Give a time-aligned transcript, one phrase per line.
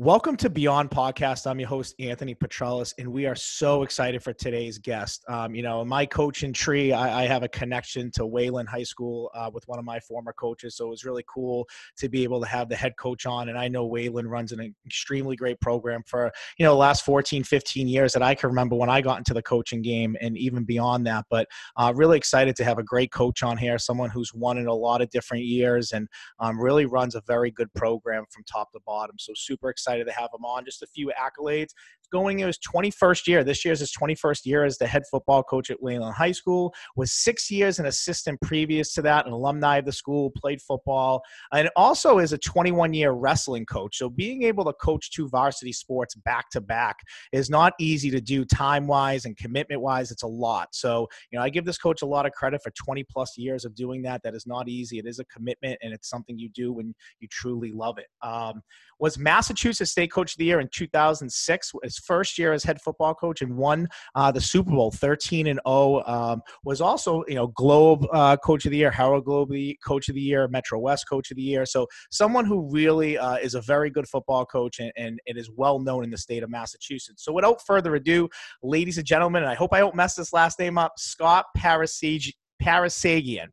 [0.00, 1.44] Welcome to Beyond Podcast.
[1.44, 5.24] I'm your host, Anthony Petrellis, and we are so excited for today's guest.
[5.28, 9.28] Um, you know, my coaching tree, I, I, have a connection to Wayland High School
[9.34, 11.66] uh, with one of my former coaches, so it was really cool
[11.96, 13.48] to be able to have the head coach on.
[13.48, 17.42] And I know Wayland runs an extremely great program for, you know, the last 14,
[17.42, 20.62] 15 years that I can remember when I got into the coaching game and even
[20.62, 21.24] beyond that.
[21.28, 24.68] But uh, really excited to have a great coach on here, someone who's won in
[24.68, 26.06] a lot of different years and
[26.38, 29.16] um, really runs a very good program from top to bottom.
[29.18, 30.64] So super excited excited to have him on.
[30.64, 31.72] Just a few accolades.
[32.10, 33.44] Going in his 21st year.
[33.44, 36.74] This year's his 21st year as the head football coach at Wayland High School.
[36.96, 41.22] Was six years an assistant previous to that, an alumni of the school, played football,
[41.52, 43.96] and also is a 21 year wrestling coach.
[43.98, 46.96] So being able to coach two varsity sports back to back
[47.32, 50.10] is not easy to do time wise and commitment wise.
[50.10, 50.68] It's a lot.
[50.72, 53.64] So, you know, I give this coach a lot of credit for 20 plus years
[53.64, 54.22] of doing that.
[54.22, 54.98] That is not easy.
[54.98, 58.06] It is a commitment and it's something you do when you truly love it.
[58.22, 58.62] Um,
[58.98, 61.72] was Massachusetts State Coach of the Year in 2006.
[61.98, 65.60] His first year as head football coach and won uh, the Super Bowl 13 and
[65.66, 66.02] 0.
[66.06, 69.52] Um, was also you know Globe uh, Coach of the Year, Herald Globe
[69.84, 71.66] Coach of the Year, Metro West Coach of the Year.
[71.66, 75.50] So someone who really uh, is a very good football coach and, and it is
[75.50, 77.24] well known in the state of Massachusetts.
[77.24, 78.28] So without further ado,
[78.62, 82.34] ladies and gentlemen, and I hope I don't mess this last name up, Scott Parasag-
[82.62, 83.48] Parseghian.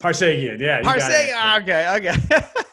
[0.00, 0.82] Parsegian, yeah.
[0.82, 2.46] Parseghian, okay, okay.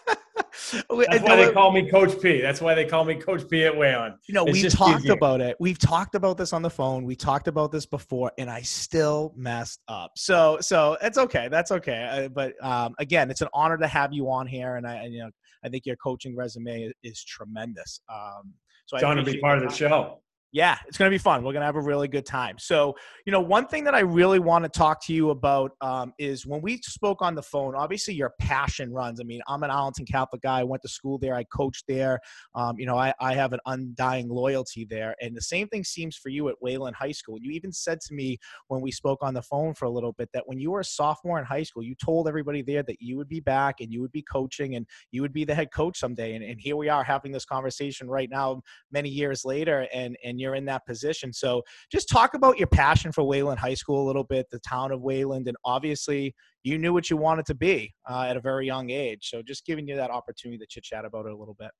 [0.71, 2.41] That's why they call me Coach P.
[2.41, 4.15] That's why they call me Coach P at Wayland.
[4.27, 5.13] You know, we've talked easier.
[5.13, 5.57] about it.
[5.59, 7.05] We've talked about this on the phone.
[7.05, 10.11] We talked about this before, and I still messed up.
[10.15, 11.47] So, so it's okay.
[11.49, 12.25] That's okay.
[12.25, 15.19] Uh, but um, again, it's an honor to have you on here, and I, you
[15.19, 15.29] know,
[15.63, 18.01] I think your coaching resume is, is tremendous.
[18.13, 18.53] Um,
[18.85, 20.19] so, it's honor to be part of the show
[20.53, 21.43] yeah, it's going to be fun.
[21.43, 22.57] We're going to have a really good time.
[22.59, 26.13] So, you know, one thing that I really want to talk to you about um,
[26.19, 29.19] is when we spoke on the phone, obviously your passion runs.
[29.19, 30.59] I mean, I'm an Arlington Catholic guy.
[30.59, 31.33] I went to school there.
[31.33, 32.19] I coached there.
[32.53, 35.15] Um, you know, I, I have an undying loyalty there.
[35.19, 37.39] And the same thing seems for you at Wayland High School.
[37.41, 40.29] You even said to me when we spoke on the phone for a little bit
[40.33, 43.17] that when you were a sophomore in high school, you told everybody there that you
[43.17, 45.97] would be back and you would be coaching and you would be the head coach
[45.97, 46.35] someday.
[46.35, 48.61] And, and here we are having this conversation right now,
[48.91, 49.87] many years later.
[49.91, 51.33] And, and you're in that position.
[51.33, 54.91] So just talk about your passion for Wayland High School a little bit, the town
[54.91, 58.65] of Wayland, and obviously you knew what you wanted to be uh, at a very
[58.65, 59.29] young age.
[59.31, 61.71] So just giving you that opportunity to chit chat about it a little bit.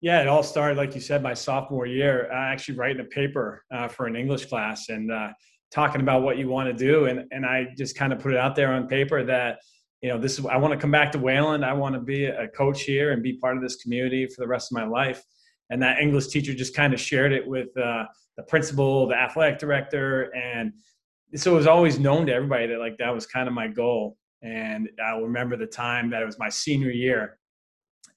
[0.00, 3.64] Yeah, it all started, like you said, my sophomore year, uh, actually writing a paper
[3.74, 5.30] uh, for an English class and uh,
[5.72, 7.06] talking about what you want to do.
[7.06, 9.58] And, and I just kind of put it out there on paper that,
[10.00, 11.64] you know, this is, I want to come back to Wayland.
[11.64, 14.46] I want to be a coach here and be part of this community for the
[14.46, 15.20] rest of my life
[15.70, 18.04] and that English teacher just kind of shared it with uh,
[18.36, 20.72] the principal, the athletic director, and
[21.34, 24.16] so it was always known to everybody that like that was kind of my goal.
[24.40, 27.38] And I'll remember the time that it was my senior year,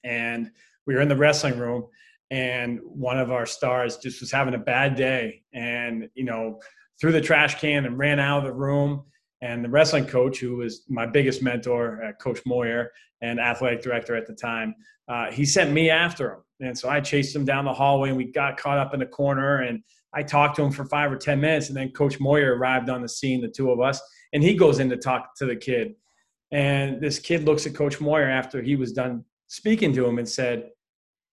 [0.04, 0.50] and
[0.86, 1.86] we were in the wrestling room,
[2.30, 6.60] and one of our stars just was having a bad day, and you know
[7.00, 9.04] threw the trash can and ran out of the room.
[9.42, 12.92] And the wrestling coach, who was my biggest mentor, uh, Coach Moyer,
[13.22, 14.72] and athletic director at the time,
[15.08, 18.16] uh, he sent me after him and so I chased him down the hallway and
[18.16, 19.82] we got caught up in the corner and
[20.14, 21.68] I talked to him for five or 10 minutes.
[21.68, 24.00] And then Coach Moyer arrived on the scene, the two of us,
[24.32, 25.94] and he goes in to talk to the kid.
[26.50, 30.28] And this kid looks at Coach Moyer after he was done speaking to him and
[30.28, 30.68] said,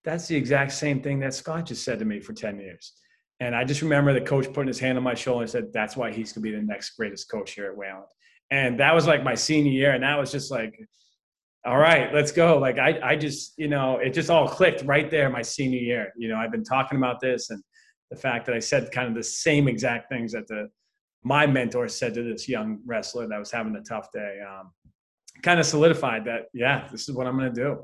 [0.05, 2.93] That's the exact same thing that Scott just said to me for 10 years.
[3.41, 5.97] And I just remember the coach putting his hand on my shoulder and said, That's
[5.97, 8.05] why he's going to be the next greatest coach here at Wayland.
[8.49, 9.91] And that was like my senior year.
[9.91, 10.79] And that was just like,
[11.65, 12.57] all right, let's go.
[12.57, 16.13] Like I, I just, you know, it just all clicked right there my senior year.
[16.17, 17.61] You know, I've been talking about this and
[18.09, 20.69] the fact that I said kind of the same exact things that the
[21.23, 24.39] my mentor said to this young wrestler that was having a tough day.
[24.47, 24.71] Um,
[25.41, 27.83] kind of solidified that, yeah, this is what I'm going to do.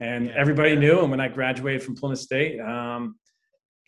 [0.00, 0.80] And yeah, everybody yeah.
[0.80, 1.00] knew.
[1.00, 3.16] And when I graduated from Plymouth State, um,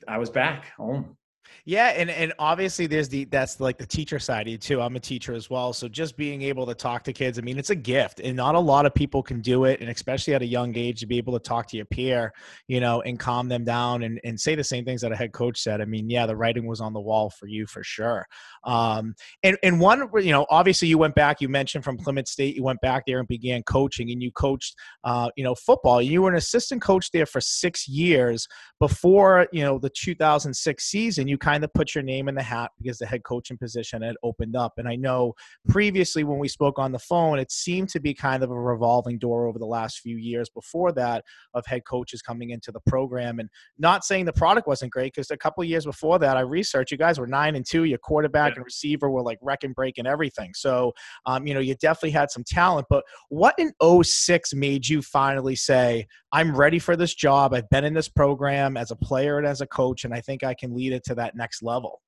[0.08, 1.16] I was back home.
[1.64, 4.80] Yeah, and and obviously there's the that's like the teacher side of you too.
[4.80, 7.58] I'm a teacher as well, so just being able to talk to kids, I mean,
[7.58, 10.42] it's a gift, and not a lot of people can do it, and especially at
[10.42, 12.32] a young age to be able to talk to your peer,
[12.68, 15.32] you know, and calm them down and and say the same things that a head
[15.32, 15.80] coach said.
[15.80, 18.26] I mean, yeah, the writing was on the wall for you for sure.
[18.64, 21.40] Um, and and one, you know, obviously you went back.
[21.40, 24.76] You mentioned from Plymouth State, you went back there and began coaching, and you coached,
[25.02, 26.00] uh, you know, football.
[26.00, 28.46] You were an assistant coach there for six years
[28.78, 31.26] before you know the 2006 season.
[31.26, 34.00] You you kind of put your name in the hat because the head coaching position
[34.00, 34.78] had opened up.
[34.78, 35.34] And I know
[35.68, 39.18] previously when we spoke on the phone, it seemed to be kind of a revolving
[39.18, 43.38] door over the last few years before that of head coaches coming into the program.
[43.38, 46.90] And not saying the product wasn't great because a couple years before that, I researched
[46.90, 47.84] you guys were nine and two.
[47.84, 48.56] Your quarterback yeah.
[48.56, 50.54] and receiver were like wreck and break and everything.
[50.54, 50.94] So,
[51.26, 52.86] um, you know, you definitely had some talent.
[52.88, 53.72] But what in
[54.02, 57.52] 06 made you finally say, I'm ready for this job?
[57.52, 60.42] I've been in this program as a player and as a coach, and I think
[60.42, 62.02] I can lead it to that next level.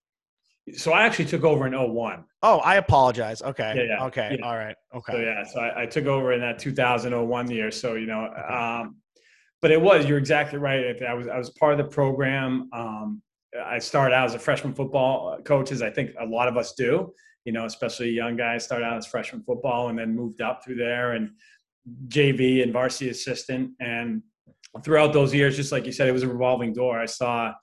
[0.77, 2.25] So I actually took over in 01.
[2.43, 3.41] Oh, I apologize.
[3.41, 3.75] Okay.
[3.77, 4.05] Yeah, yeah.
[4.07, 4.37] Okay.
[4.39, 4.47] Yeah.
[4.47, 4.77] All right.
[4.95, 5.13] Okay.
[5.13, 7.71] So yeah, so I, I, took over in that 2001 year.
[7.71, 8.97] So you know, um,
[9.63, 11.03] but it was you're exactly right.
[11.03, 12.69] I was I was part of the program.
[12.73, 13.23] Um,
[13.65, 16.75] I started out as a freshman football coach, as I think a lot of us
[16.75, 17.13] do.
[17.45, 20.75] You know, especially young guys start out as freshman football and then moved up through
[20.75, 21.31] there and
[22.09, 23.71] JV and varsity assistant.
[23.81, 24.23] And
[24.85, 27.01] throughout those years, just like you said, it was a revolving door.
[27.01, 27.55] I saw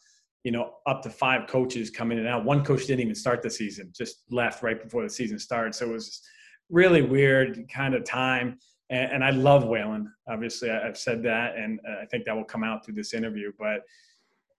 [0.46, 2.46] you know, up to five coaches coming in and out.
[2.46, 5.74] One coach didn't even start the season, just left right before the season started.
[5.74, 6.22] So it was
[6.70, 8.60] really weird kind of time.
[8.92, 10.08] And, and I love Wayland.
[10.30, 13.52] Obviously, I've said that, and I think that will come out through this interview.
[13.58, 13.82] But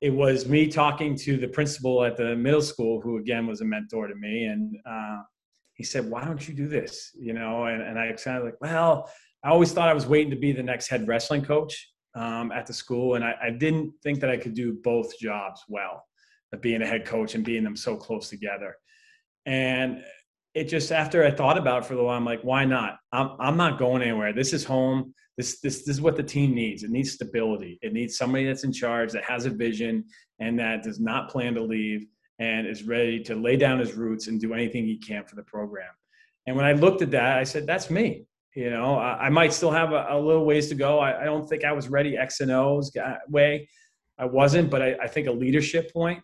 [0.00, 3.64] it was me talking to the principal at the middle school, who again was a
[3.64, 5.18] mentor to me, and uh,
[5.74, 8.60] he said, "Why don't you do this?" You know, and, and I kind of like,
[8.60, 9.08] well,
[9.44, 12.66] I always thought I was waiting to be the next head wrestling coach, um, at
[12.66, 16.02] the school, and I, I, didn't think that I could do both jobs well,
[16.52, 18.76] of being a head coach and being them so close together.
[19.44, 20.02] And
[20.54, 22.96] it just after I thought about it for a while, I'm like, why not?
[23.12, 24.32] I'm I'm not going anywhere.
[24.32, 25.14] This is home.
[25.36, 26.82] This this this is what the team needs.
[26.82, 27.78] It needs stability.
[27.82, 30.04] It needs somebody that's in charge that has a vision
[30.40, 32.06] and that does not plan to leave
[32.38, 35.42] and is ready to lay down his roots and do anything he can for the
[35.42, 35.90] program.
[36.46, 38.26] And when I looked at that, I said, that's me.
[38.56, 40.98] You know, I, I might still have a, a, little ways to go.
[40.98, 42.90] I, I, don't think I was ready X and O's
[43.28, 43.68] way.
[44.18, 46.22] I wasn't, but I, I think a leadership point,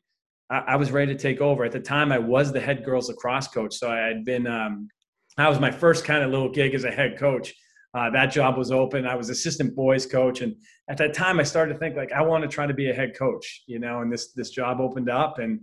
[0.48, 1.62] I, I, was ready to take over.
[1.62, 3.74] At the time, I was the head girls lacrosse coach.
[3.74, 4.88] So I had been, um,
[5.36, 7.52] that was my first kind of little gig as a head coach.
[7.92, 9.06] Uh, that job was open.
[9.06, 10.56] I was assistant boys coach, and
[10.88, 12.94] at that time, I started to think like I want to try to be a
[12.94, 14.00] head coach, you know.
[14.00, 15.60] And this this job opened up, and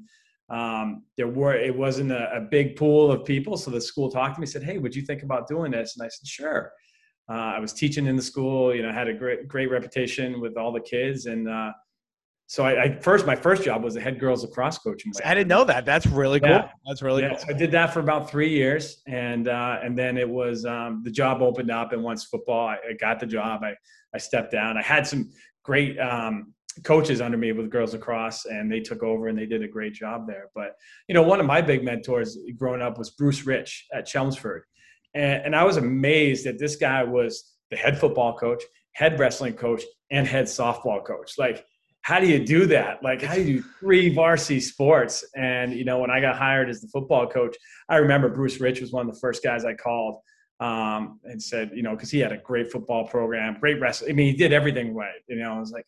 [0.50, 4.36] um, there were it wasn't a, a, big pool of people so the school talked
[4.36, 6.72] to me said hey would you think about doing this and i said sure
[7.30, 10.58] uh, i was teaching in the school you know had a great great reputation with
[10.58, 11.72] all the kids and uh,
[12.50, 15.04] so I, I, first my first job was a head girls lacrosse coach.
[15.24, 15.86] I didn't know that.
[15.86, 16.50] That's really cool.
[16.50, 16.70] Yeah.
[16.88, 17.30] That's really yeah.
[17.30, 17.38] cool.
[17.38, 21.04] So I did that for about three years, and uh, and then it was um,
[21.06, 23.62] the job opened up, and once football, I, I, got the job.
[23.64, 23.76] I
[24.16, 24.78] I stepped down.
[24.78, 25.30] I had some
[25.64, 29.64] great um, coaches under me with girls lacrosse and they took over and they did
[29.64, 30.50] a great job there.
[30.56, 30.76] But
[31.08, 34.64] you know one of my big mentors growing up was bruce rich at chelmsford.
[35.16, 38.64] And, and i was amazed that this guy was the head football coach
[38.94, 41.38] head wrestling coach and head softball coach.
[41.38, 41.66] Like
[42.02, 43.04] how do you do that?
[43.04, 45.24] Like how do you do three varsity sports?
[45.36, 47.56] And you know when i got hired as the football coach
[47.90, 50.22] i remember bruce rich was one of the first guys i called
[50.60, 54.12] um, and said, you know, because he had a great football program, great wrestling.
[54.12, 55.22] I mean, he did everything right.
[55.28, 55.86] You know, I was like,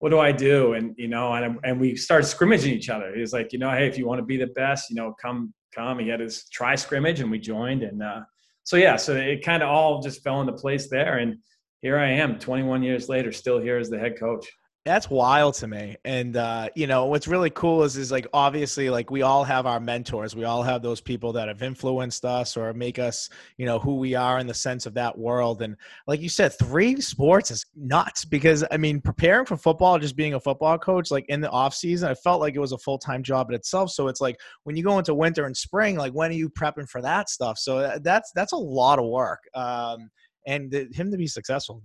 [0.00, 0.74] what do I do?
[0.74, 3.12] And you know, and and we started scrimmaging each other.
[3.14, 5.14] He was like, you know, hey, if you want to be the best, you know,
[5.20, 5.98] come come.
[5.98, 7.82] He had his try scrimmage, and we joined.
[7.82, 8.20] And uh,
[8.64, 11.18] so yeah, so it kind of all just fell into place there.
[11.18, 11.38] And
[11.80, 14.46] here I am, 21 years later, still here as the head coach.
[14.88, 15.96] That's wild to me.
[16.06, 19.66] And uh, you know, what's really cool is is like obviously like we all have
[19.66, 20.34] our mentors.
[20.34, 23.96] We all have those people that have influenced us or make us, you know, who
[23.96, 25.60] we are in the sense of that world.
[25.60, 25.76] And
[26.06, 30.32] like you said, three sports is nuts because I mean, preparing for football, just being
[30.32, 32.98] a football coach, like in the off season, I felt like it was a full
[32.98, 33.90] time job in itself.
[33.90, 36.88] So it's like when you go into winter and spring, like when are you prepping
[36.88, 37.58] for that stuff?
[37.58, 39.40] So uh, that's that's a lot of work.
[39.54, 40.08] Um,
[40.46, 41.82] and him to be successful,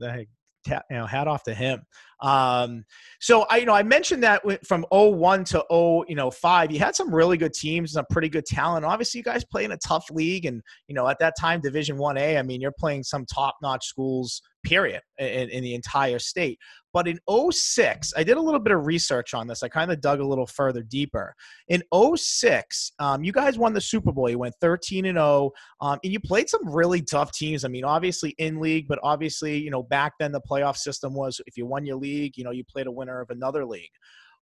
[0.67, 1.81] you know, hat off to him.
[2.21, 2.85] Um,
[3.19, 6.79] so I, you know, I mentioned that from 01 to 0, you know, five, you
[6.79, 8.85] had some really good teams, and some pretty good talent.
[8.85, 11.97] Obviously, you guys play in a tough league, and you know, at that time, Division
[11.97, 12.37] One A.
[12.37, 16.59] I mean, you're playing some top-notch schools period in, in, the entire state.
[16.93, 17.19] But in
[17.51, 19.63] 06, I did a little bit of research on this.
[19.63, 21.33] I kind of dug a little further deeper.
[21.67, 21.81] In
[22.15, 24.29] 06, um, you guys won the Super Bowl.
[24.29, 25.51] You went 13 and 0,
[25.81, 27.65] um, and you played some really tough teams.
[27.65, 31.41] I mean, obviously in league, but obviously, you know, back then the playoff system was
[31.47, 33.91] if you won your league, you know, you played a winner of another league.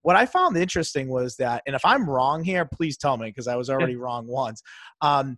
[0.03, 3.47] What I found interesting was that, and if I'm wrong here, please tell me because
[3.47, 4.61] I was already wrong once.
[5.01, 5.37] Um,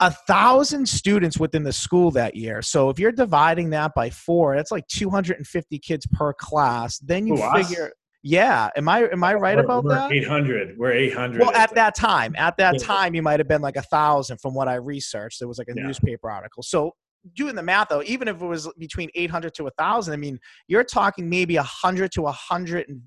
[0.00, 2.62] a thousand students within the school that year.
[2.62, 6.98] So if you're dividing that by four, that's like 250 kids per class.
[6.98, 7.92] Then you Ooh, figure, us?
[8.22, 8.70] yeah.
[8.76, 10.12] Am I am I right we're, about we're that?
[10.12, 10.78] 800.
[10.78, 11.40] We're 800.
[11.40, 12.86] Well, at that time, at that yeah.
[12.86, 15.40] time, you might have been like a thousand from what I researched.
[15.40, 15.86] There was like a yeah.
[15.86, 16.62] newspaper article.
[16.62, 16.92] So
[17.34, 20.38] doing the math though, even if it was between 800 to a thousand, I mean,
[20.68, 23.02] you're talking maybe a hundred to a hundred and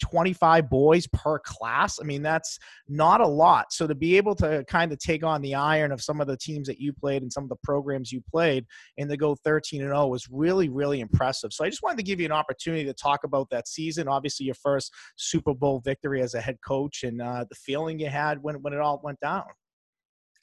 [0.00, 1.98] 25 boys per class.
[2.00, 3.72] I mean, that's not a lot.
[3.72, 6.36] So to be able to kind of take on the iron of some of the
[6.36, 8.66] teams that you played and some of the programs you played
[8.98, 11.52] and to go 13 and 0 was really, really impressive.
[11.52, 14.08] So I just wanted to give you an opportunity to talk about that season.
[14.08, 18.08] Obviously, your first Super Bowl victory as a head coach and uh, the feeling you
[18.08, 19.44] had when, when it all went down.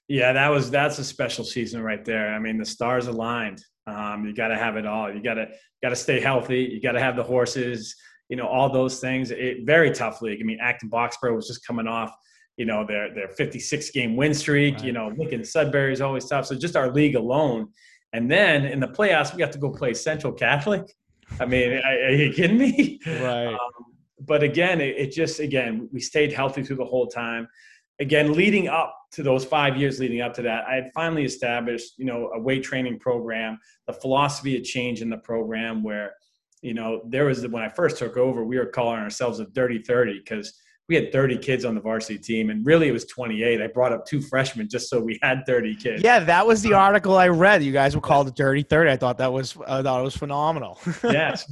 [0.07, 2.33] Yeah, that was that's a special season right there.
[2.33, 3.61] I mean, the stars aligned.
[3.87, 5.13] Um, you got to have it all.
[5.13, 5.47] You got to
[5.83, 6.61] got to stay healthy.
[6.61, 7.95] You got to have the horses.
[8.29, 9.31] You know, all those things.
[9.31, 10.39] It, very tough league.
[10.41, 12.11] I mean, Acton Boxborough was just coming off.
[12.57, 14.75] You know, their their 56 game win streak.
[14.75, 14.85] Right.
[14.85, 16.47] You know, Lincoln Sudbury is always tough.
[16.47, 17.69] So just our league alone,
[18.13, 20.91] and then in the playoffs, we got to go play Central Catholic.
[21.39, 22.99] I mean, are, you kidding me?
[23.05, 23.47] Right.
[23.47, 23.57] Um,
[24.19, 27.47] but again, it, it just again we stayed healthy through the whole time
[27.99, 31.93] again, leading up to those five years leading up to that, I had finally established,
[31.97, 33.57] you know, a weight training program.
[33.87, 36.13] The philosophy had changed in the program where,
[36.67, 39.79] you know, there was when I first took over, we were calling ourselves a dirty
[39.79, 40.53] 30 because
[40.89, 43.91] we had 30 kids on the varsity team and really it was 28 i brought
[43.91, 46.01] up two freshmen just so we had 30 kids.
[46.01, 47.61] Yeah that was the article i read.
[47.61, 50.15] You guys were called a dirty 30 i thought that was i thought it was
[50.15, 50.79] phenomenal.
[51.03, 51.51] Yes.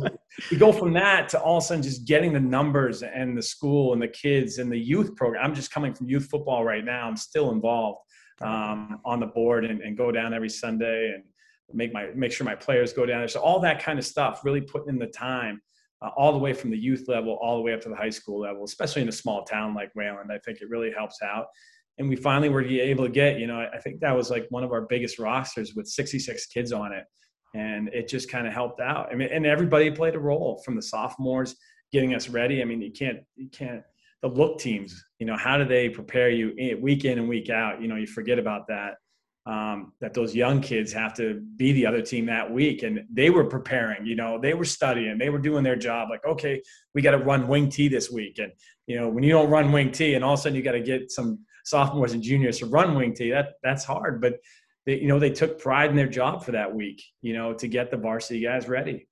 [0.52, 3.42] We go from that to all of a sudden just getting the numbers and the
[3.42, 5.44] school and the kids and the youth program.
[5.44, 7.06] I'm just coming from youth football right now.
[7.06, 8.00] I'm still involved
[8.42, 11.24] um, on the board and, and go down every sunday and
[11.74, 14.42] make my make sure my players go down there so all that kind of stuff
[14.44, 15.60] really putting in the time
[16.02, 18.10] uh, all the way from the youth level all the way up to the high
[18.10, 20.32] school level, especially in a small town like Wayland.
[20.32, 21.48] I think it really helps out.
[21.98, 24.64] And we finally were able to get, you know, I think that was like one
[24.64, 27.06] of our biggest rosters with 66 kids on it.
[27.54, 29.08] And it just kind of helped out.
[29.12, 31.56] I mean, and everybody played a role from the sophomores
[31.94, 32.62] getting us ready.
[32.62, 33.82] I mean, you can't, you can't,
[34.22, 37.82] the look teams, you know, how do they prepare you week in and week out?
[37.82, 38.96] You know, you forget about that
[39.46, 42.84] um, that those young kids have to be the other team that week.
[42.84, 46.10] And they were preparing, you know, they were studying, they were doing their job.
[46.10, 46.62] Like, okay,
[46.94, 48.40] we got to run wing T this week.
[48.40, 48.52] And,
[48.88, 50.72] you know, when you don't run wing T and all of a sudden you got
[50.72, 54.20] to get some sophomores and juniors to run wing T, that that's hard.
[54.20, 54.40] But,
[54.86, 57.68] they, you know, they took pride in their job for that week, you know, to
[57.68, 59.08] get the varsity guys ready.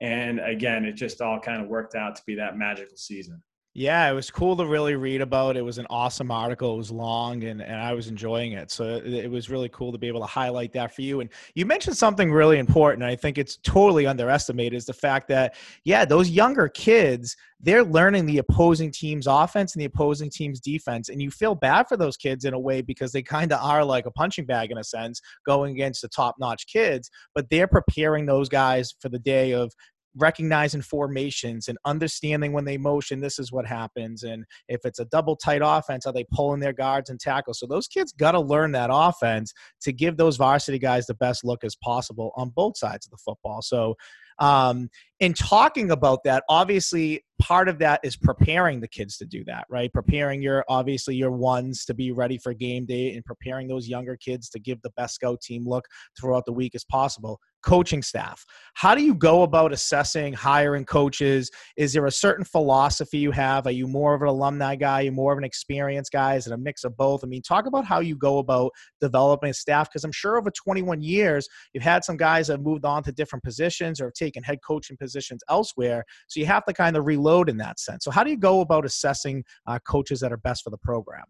[0.00, 3.42] And again, it just all kind of worked out to be that magical season.
[3.78, 5.56] Yeah, it was cool to really read about.
[5.56, 6.74] It was an awesome article.
[6.74, 8.72] It was long and, and I was enjoying it.
[8.72, 11.20] So it, it, was really cool to be able to highlight that for you.
[11.20, 13.04] And you mentioned something really important.
[13.04, 15.54] I think it's totally underestimated is the fact that,
[15.84, 21.08] yeah, those younger kids, they're learning the opposing team's offense and the opposing team's defense.
[21.08, 23.84] And you feel bad for those kids in a way because they kind of are
[23.84, 27.68] like a punching bag in a sense going against the top notch kids, but they're
[27.68, 29.72] preparing those guys for the day of
[30.18, 34.22] recognizing formations and understanding when they motion, this is what happens.
[34.22, 37.58] And if it's a double tight offense, are they pulling their guards and tackles?
[37.60, 41.44] So those kids got to learn that offense to give those varsity guys the best
[41.44, 43.62] look as possible on both sides of the football.
[43.62, 43.94] So
[44.38, 44.88] um,
[45.20, 49.66] in talking about that, obviously part of that is preparing the kids to do that,
[49.70, 49.92] right?
[49.92, 54.16] Preparing your obviously your ones to be ready for game day and preparing those younger
[54.16, 55.84] kids to give the best scout team look
[56.18, 58.44] throughout the week as possible coaching staff.
[58.74, 61.50] How do you go about assessing hiring coaches?
[61.76, 63.66] Is there a certain philosophy you have?
[63.66, 65.00] Are you more of an alumni guy?
[65.00, 66.36] Are you more of an experienced guy?
[66.36, 67.24] Is it a mix of both?
[67.24, 71.00] I mean, talk about how you go about developing staff because I'm sure over 21
[71.00, 74.42] years, you've had some guys that have moved on to different positions or have taken
[74.42, 76.04] head coaching positions elsewhere.
[76.28, 78.04] So you have to kind of reload in that sense.
[78.04, 81.24] So, how do you go about assessing uh, coaches that are best for the program?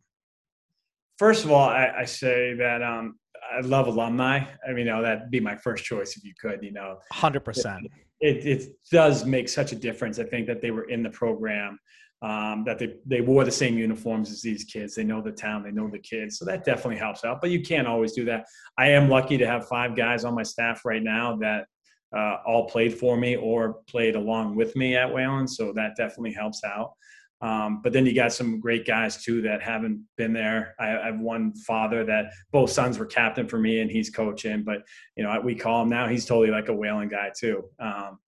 [1.18, 3.18] First of all, I, I say that um,
[3.56, 4.44] I love alumni.
[4.66, 6.98] I mean, you know, that'd be my first choice if you could, you know.
[7.12, 7.80] 100%.
[8.20, 10.18] It, it, does make such a difference.
[10.18, 11.78] I think that they were in the program,
[12.22, 14.94] um, that they, they wore the same uniforms as these kids.
[14.94, 16.38] They know the town, they know the kids.
[16.38, 17.40] So that definitely helps out.
[17.40, 18.46] But you can't always do that.
[18.76, 21.66] I am lucky to have five guys on my staff right now that
[22.16, 25.50] uh, all played for me or played along with me at Wayland.
[25.50, 26.92] So that definitely helps out.
[27.40, 30.74] Um, but then you got some great guys too that haven't been there.
[30.80, 34.64] I, I, have one father that both sons were captain for me, and he's coaching.
[34.64, 34.82] But
[35.16, 36.08] you know, we call him now.
[36.08, 37.62] He's totally like a Wayland guy too.
[37.78, 38.18] Um,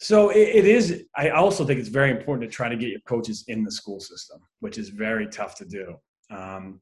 [0.00, 1.04] so it, it is.
[1.14, 4.00] I also think it's very important to try to get your coaches in the school
[4.00, 5.94] system, which is very tough to do.
[6.28, 6.80] Um,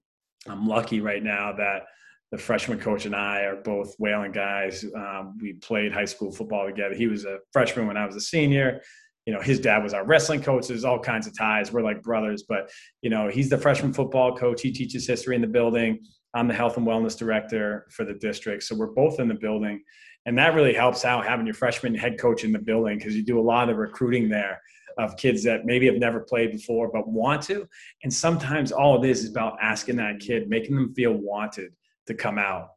[0.48, 1.82] I'm lucky right now that
[2.30, 4.84] the freshman coach and I are both Wayland guys.
[4.94, 6.94] Um, we played high school football together.
[6.94, 8.82] He was a freshman when I was a senior
[9.26, 10.68] you know, his dad was our wrestling coach.
[10.68, 11.72] There's all kinds of ties.
[11.72, 12.70] We're like brothers, but
[13.02, 14.62] you know, he's the freshman football coach.
[14.62, 16.00] He teaches history in the building.
[16.34, 18.62] I'm the health and wellness director for the district.
[18.62, 19.82] So we're both in the building.
[20.26, 23.24] And that really helps out having your freshman head coach in the building because you
[23.24, 24.60] do a lot of recruiting there
[24.98, 27.66] of kids that maybe have never played before but want to.
[28.02, 31.72] And sometimes all it is is about asking that kid, making them feel wanted
[32.10, 32.70] to come out.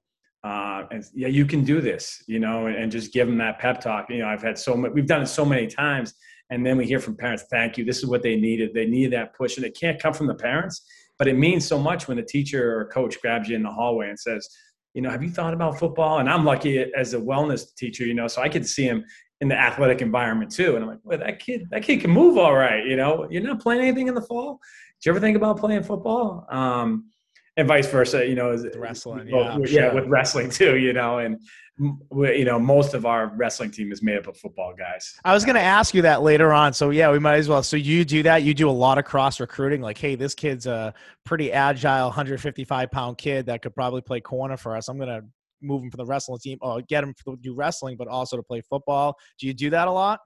[0.44, 3.60] uh, and yeah, you can do this, you know, and, and, just give them that
[3.60, 4.10] pep talk.
[4.10, 6.13] You know, I've had so much, we've done it so many times.
[6.50, 7.86] And then we hear from parents, thank you.
[7.86, 8.74] This is what they needed.
[8.74, 9.56] They needed that push.
[9.56, 10.86] And it can't come from the parents,
[11.18, 14.10] but it means so much when the teacher or coach grabs you in the hallway
[14.10, 14.50] and says,
[14.94, 16.20] you know, have you thought about football?
[16.20, 19.06] And I'm lucky as a wellness teacher, you know, so I could see him
[19.40, 20.75] in the athletic environment too.
[20.75, 22.86] And I'm like, well, that kid, that kid can move all right.
[22.86, 24.60] You know, you're not playing anything in the fall.
[25.02, 26.46] Did you ever think about playing football?
[26.50, 27.10] Um,
[27.58, 29.96] and vice versa, you know, with wrestling, yeah, yeah, sure.
[29.96, 31.40] with wrestling too, you know, and
[31.80, 35.16] you know, most of our wrestling team is made up of football guys.
[35.26, 37.64] I was going to ask you that later on, so yeah, we might as well.
[37.64, 38.44] So you do that?
[38.44, 40.94] You do a lot of cross recruiting, like, hey, this kid's a
[41.26, 44.88] pretty agile, 155 pound kid that could probably play corner for us.
[44.88, 45.26] I'm going to
[45.62, 48.44] move him from the wrestling team, or get him to do wrestling, but also to
[48.44, 49.16] play football.
[49.40, 50.20] Do you do that a lot?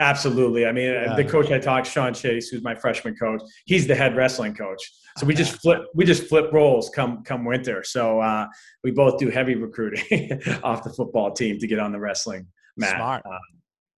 [0.00, 0.66] Absolutely.
[0.66, 1.14] I mean, yeah.
[1.14, 4.80] the coach I talked, Sean Chase, who's my freshman coach, he's the head wrestling coach.
[5.18, 7.84] So we just flip we just flip roles come come winter.
[7.84, 8.48] So uh,
[8.82, 12.46] we both do heavy recruiting off the football team to get on the wrestling
[12.76, 12.96] mat.
[12.96, 13.22] Smart.
[13.24, 13.38] Uh,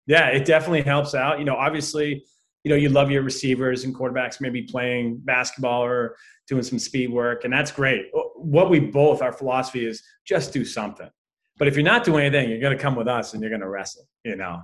[0.07, 1.39] yeah, it definitely helps out.
[1.39, 2.25] You know, obviously,
[2.65, 7.11] you know, you love your receivers and quarterbacks maybe playing basketball or doing some speed
[7.11, 8.07] work, and that's great.
[8.35, 11.09] What we both our philosophy is just do something.
[11.59, 13.63] But if you're not doing anything, you're going to come with us and you're going
[13.63, 14.07] to wrestle.
[14.25, 14.61] You know,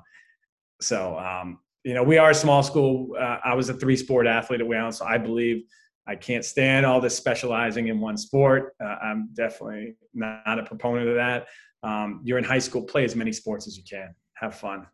[0.82, 3.16] so, um, you know, we are a small school.
[3.18, 5.64] Uh, I was a three sport athlete at Wayland, so I believe
[6.06, 8.74] I can't stand all this specializing in one sport.
[8.82, 11.46] Uh, I'm definitely not a proponent of that.
[11.82, 14.86] Um, you're in high school, play as many sports as you can, have fun.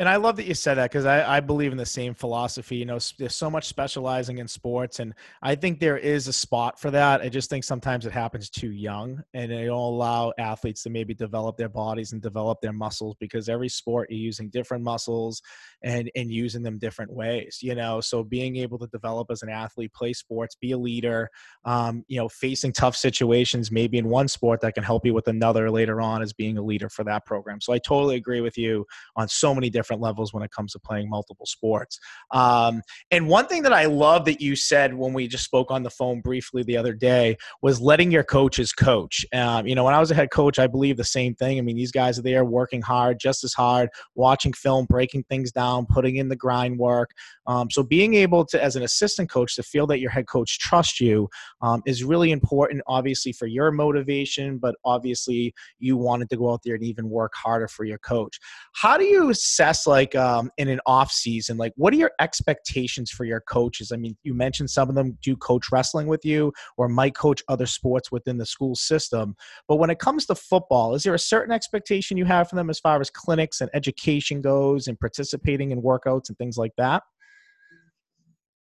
[0.00, 2.76] And I love that you said that because I, I, believe in the same philosophy.
[2.76, 6.80] You know, there's so much specializing in sports, and I think there is a spot
[6.80, 7.20] for that.
[7.20, 11.12] I just think sometimes it happens too young, and they don't allow athletes to maybe
[11.12, 15.42] develop their bodies and develop their muscles because every sport you're using different muscles
[15.84, 17.58] and and using them different ways.
[17.60, 21.28] You know, so being able to develop as an athlete, play sports, be a leader,
[21.66, 25.28] um, you know, facing tough situations maybe in one sport that can help you with
[25.28, 27.60] another later on as being a leader for that program.
[27.60, 30.72] So I totally agree with you on so many different different levels when it comes
[30.72, 31.98] to playing multiple sports.
[32.30, 35.82] Um, and one thing that I love that you said when we just spoke on
[35.82, 39.26] the phone briefly the other day was letting your coaches coach.
[39.34, 41.58] Um, you know, when I was a head coach, I believe the same thing.
[41.58, 45.50] I mean, these guys are there working hard, just as hard, watching film, breaking things
[45.50, 47.10] down, putting in the grind work.
[47.46, 50.58] Um, so being able to, as an assistant coach, to feel that your head coach
[50.60, 51.28] trusts you
[51.62, 56.60] um, is really important, obviously, for your motivation, but obviously you wanted to go out
[56.64, 58.38] there and even work harder for your coach.
[58.74, 63.10] How do you assess, like, um, in an off season, like, what are your expectations
[63.10, 63.92] for your coaches?
[63.92, 67.42] I mean, you mentioned some of them do coach wrestling with you or might coach
[67.48, 69.34] other sports within the school system.
[69.68, 72.70] But when it comes to football, is there a certain expectation you have for them
[72.70, 77.02] as far as clinics and education goes and participating in workouts and things like that?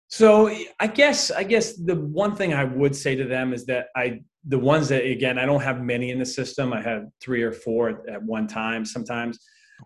[0.10, 0.50] So
[0.80, 4.22] I guess I guess the one thing I would say to them is that I
[4.48, 6.72] the ones that again I don't have many in the system.
[6.72, 9.40] I have three or four at one time sometimes.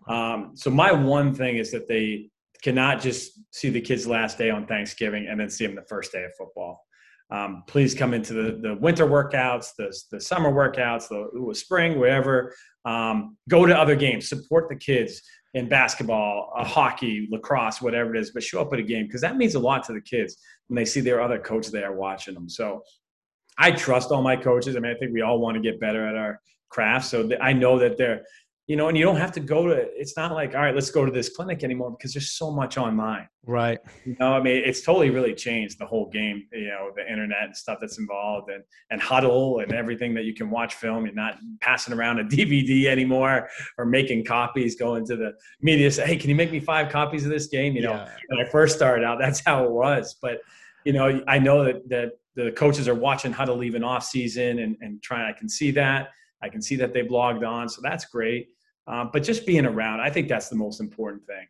[0.08, 2.30] Um, so my one thing is that they
[2.62, 6.12] cannot just see the kids last day on Thanksgiving and then see them the first
[6.12, 6.84] day of football.
[7.30, 11.98] Um, please come into the, the winter workouts, the, the summer workouts, the, the spring,
[11.98, 12.54] whatever.
[12.84, 15.22] Um, go to other games, support the kids
[15.54, 19.20] in basketball, uh, hockey, lacrosse, whatever it is, but show up at a game because
[19.22, 20.36] that means a lot to the kids
[20.68, 22.48] when they see their other coach there watching them.
[22.48, 22.82] So
[23.58, 24.76] I trust all my coaches.
[24.76, 27.06] I mean, I think we all want to get better at our craft.
[27.06, 28.22] So I know that they're
[28.68, 30.90] you know, and you don't have to go to, it's not like, all right, let's
[30.90, 33.28] go to this clinic anymore because there's so much online.
[33.44, 33.80] Right.
[34.04, 37.42] You know, I mean, it's totally really changed the whole game, you know, the internet
[37.42, 41.06] and stuff that's involved and, and Hudl and everything that you can watch film.
[41.06, 43.48] You're not passing around a DVD anymore
[43.78, 47.24] or making copies, going to the media, say, hey, can you make me five copies
[47.24, 47.74] of this game?
[47.74, 48.08] You know, yeah.
[48.28, 50.14] when I first started out, that's how it was.
[50.22, 50.38] But,
[50.84, 54.76] you know, I know that, that the coaches are watching Hudl even off season and,
[54.80, 56.10] and trying, I can see that
[56.42, 58.48] I can see that they've logged on, so that's great.
[58.86, 61.46] Um, but just being around, I think that's the most important thing.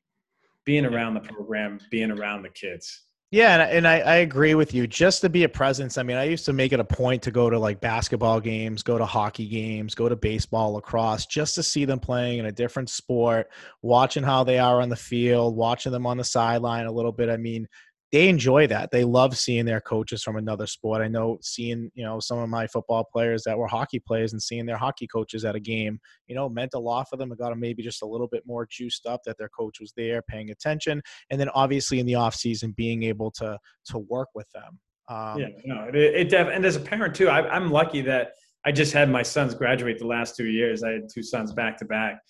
[0.64, 3.05] Being around the program, being around the kids.
[3.33, 4.87] Yeah, and, and I, I, agree with you.
[4.87, 5.96] Just to be a presence.
[5.96, 8.83] I mean, I used to make it a point to go to like basketball games,
[8.83, 12.52] go to hockey games, go to baseball, lacrosse, just to see them playing in a
[12.52, 13.48] different sport,
[13.81, 17.31] watching how they are on the field, watching them on the sideline a little bit.
[17.31, 17.66] I mean,
[18.12, 18.90] they enjoy that.
[18.90, 21.01] They love seeing their coaches from another sport.
[21.01, 24.42] I know seeing, you know, some of my football players that were hockey players and
[24.42, 27.33] seeing their hockey coaches at a game, you know, meant a lot for them.
[27.33, 29.94] It got them maybe just a little bit more juiced up that their coach was
[29.96, 31.01] there paying attention.
[31.31, 34.79] And then obviously in the off season, being able to, to work with them.
[35.09, 38.33] Um, yeah, no, it, it def- and as a parent too, I, I'm lucky that
[38.66, 40.83] I just had my sons graduate the last two years.
[40.83, 42.20] I had two sons back to back.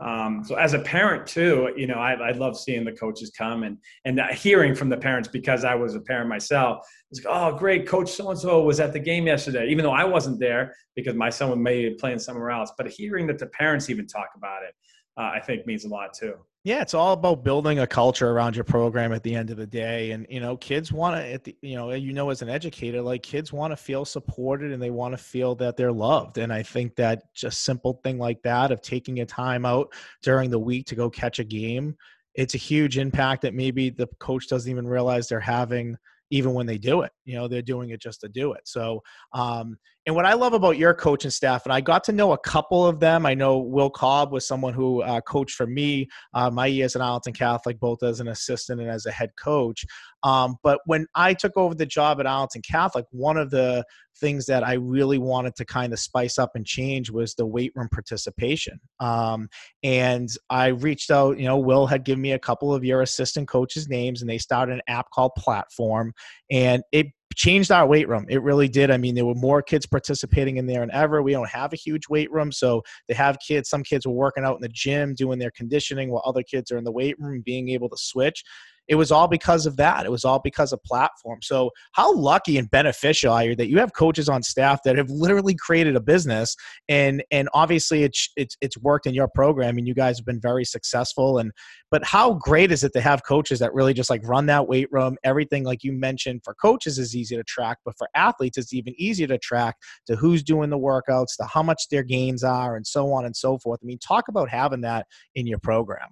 [0.00, 3.62] Um, so as a parent too, you know, I, I love seeing the coaches come
[3.62, 6.86] and and hearing from the parents because I was a parent myself.
[7.10, 9.92] It's like, oh, great, Coach so and so was at the game yesterday, even though
[9.92, 12.72] I wasn't there because my son may be playing somewhere else.
[12.76, 14.74] But hearing that the parents even talk about it,
[15.18, 16.34] uh, I think means a lot too.
[16.64, 19.66] Yeah, it's all about building a culture around your program at the end of the
[19.66, 20.12] day.
[20.12, 23.52] And, you know, kids want to, you know, you know, as an educator, like kids
[23.52, 26.38] want to feel supported and they want to feel that they're loved.
[26.38, 30.50] And I think that just simple thing like that of taking a time out during
[30.50, 31.96] the week to go catch a game,
[32.34, 35.96] it's a huge impact that maybe the coach doesn't even realize they're having
[36.30, 37.10] even when they do it.
[37.24, 38.62] You know, they're doing it just to do it.
[38.68, 42.32] So, um, and what I love about your coaching staff, and I got to know
[42.32, 43.24] a couple of them.
[43.24, 47.02] I know Will Cobb was someone who uh, coached for me uh, my years at
[47.02, 49.84] Arlington Catholic, both as an assistant and as a head coach.
[50.24, 53.84] Um, but when I took over the job at Arlington Catholic, one of the
[54.18, 57.72] things that I really wanted to kind of spice up and change was the weight
[57.74, 58.80] room participation.
[59.00, 59.48] Um,
[59.82, 63.48] and I reached out, you know, Will had given me a couple of your assistant
[63.48, 66.12] coaches' names, and they started an app called Platform,
[66.50, 68.26] and it changed our weight room.
[68.28, 68.90] It really did.
[68.90, 71.22] I mean, there were more kids participating in there than ever.
[71.22, 73.68] We don't have a huge weight room, so they have kids.
[73.68, 76.78] Some kids were working out in the gym, doing their conditioning, while other kids are
[76.78, 78.44] in the weight room, being able to switch
[78.88, 80.04] it was all because of that.
[80.04, 81.40] It was all because of platform.
[81.42, 85.10] So how lucky and beneficial are you that you have coaches on staff that have
[85.10, 86.56] literally created a business
[86.88, 90.40] and and obviously it's it's it's worked in your program and you guys have been
[90.40, 91.52] very successful and
[91.90, 94.88] but how great is it to have coaches that really just like run that weight
[94.90, 98.72] room everything like you mentioned for coaches is easy to track but for athletes it's
[98.72, 102.76] even easier to track to who's doing the workouts to how much their gains are
[102.76, 106.08] and so on and so forth i mean talk about having that in your program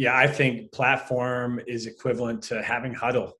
[0.00, 3.32] yeah, I think platform is equivalent to having Hudl.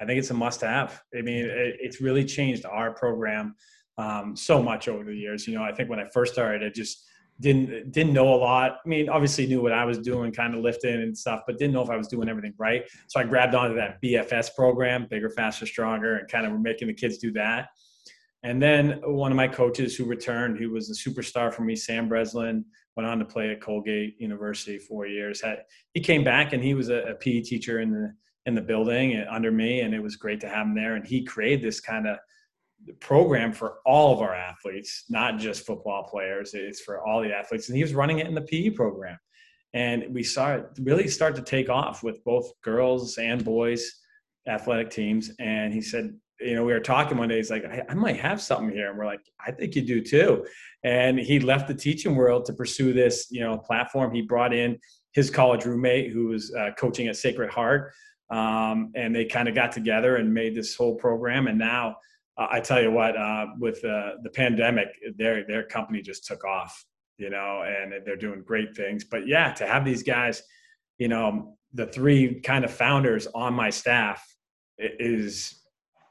[0.00, 1.02] I think it's a must-have.
[1.12, 3.56] I mean, it, it's really changed our program
[3.98, 5.48] um, so much over the years.
[5.48, 7.04] You know, I think when I first started, I just
[7.40, 8.76] didn't didn't know a lot.
[8.86, 11.74] I mean, obviously knew what I was doing, kind of lifting and stuff, but didn't
[11.74, 12.84] know if I was doing everything right.
[13.08, 16.86] So I grabbed onto that BFS program, bigger, faster, stronger, and kind of were making
[16.86, 17.70] the kids do that.
[18.44, 22.08] And then one of my coaches who returned, who was a superstar for me, Sam
[22.08, 22.66] Breslin,
[22.96, 25.40] went on to play at Colgate University four years.
[25.40, 28.14] Had, he came back and he was a, a PE teacher in the
[28.46, 30.96] in the building uh, under me, and it was great to have him there.
[30.96, 32.18] And he created this kind of
[33.00, 36.52] program for all of our athletes, not just football players.
[36.52, 39.18] It's for all the athletes, and he was running it in the PE program.
[39.72, 44.00] And we saw it really start to take off with both girls and boys
[44.46, 45.30] athletic teams.
[45.38, 47.36] And he said, you know, we were talking one day.
[47.36, 50.02] He's like, I, I, might have something here, and we're like, I think you do
[50.02, 50.46] too.
[50.82, 54.14] And he left the teaching world to pursue this, you know, platform.
[54.14, 54.78] He brought in
[55.12, 57.92] his college roommate who was uh, coaching at Sacred Heart,
[58.30, 61.46] um, and they kind of got together and made this whole program.
[61.46, 61.96] And now,
[62.36, 66.84] uh, I tell you what, uh, with the pandemic, their their company just took off,
[67.16, 69.04] you know, and they're doing great things.
[69.04, 70.42] But yeah, to have these guys,
[70.98, 74.24] you know, the three kind of founders on my staff
[74.78, 75.63] is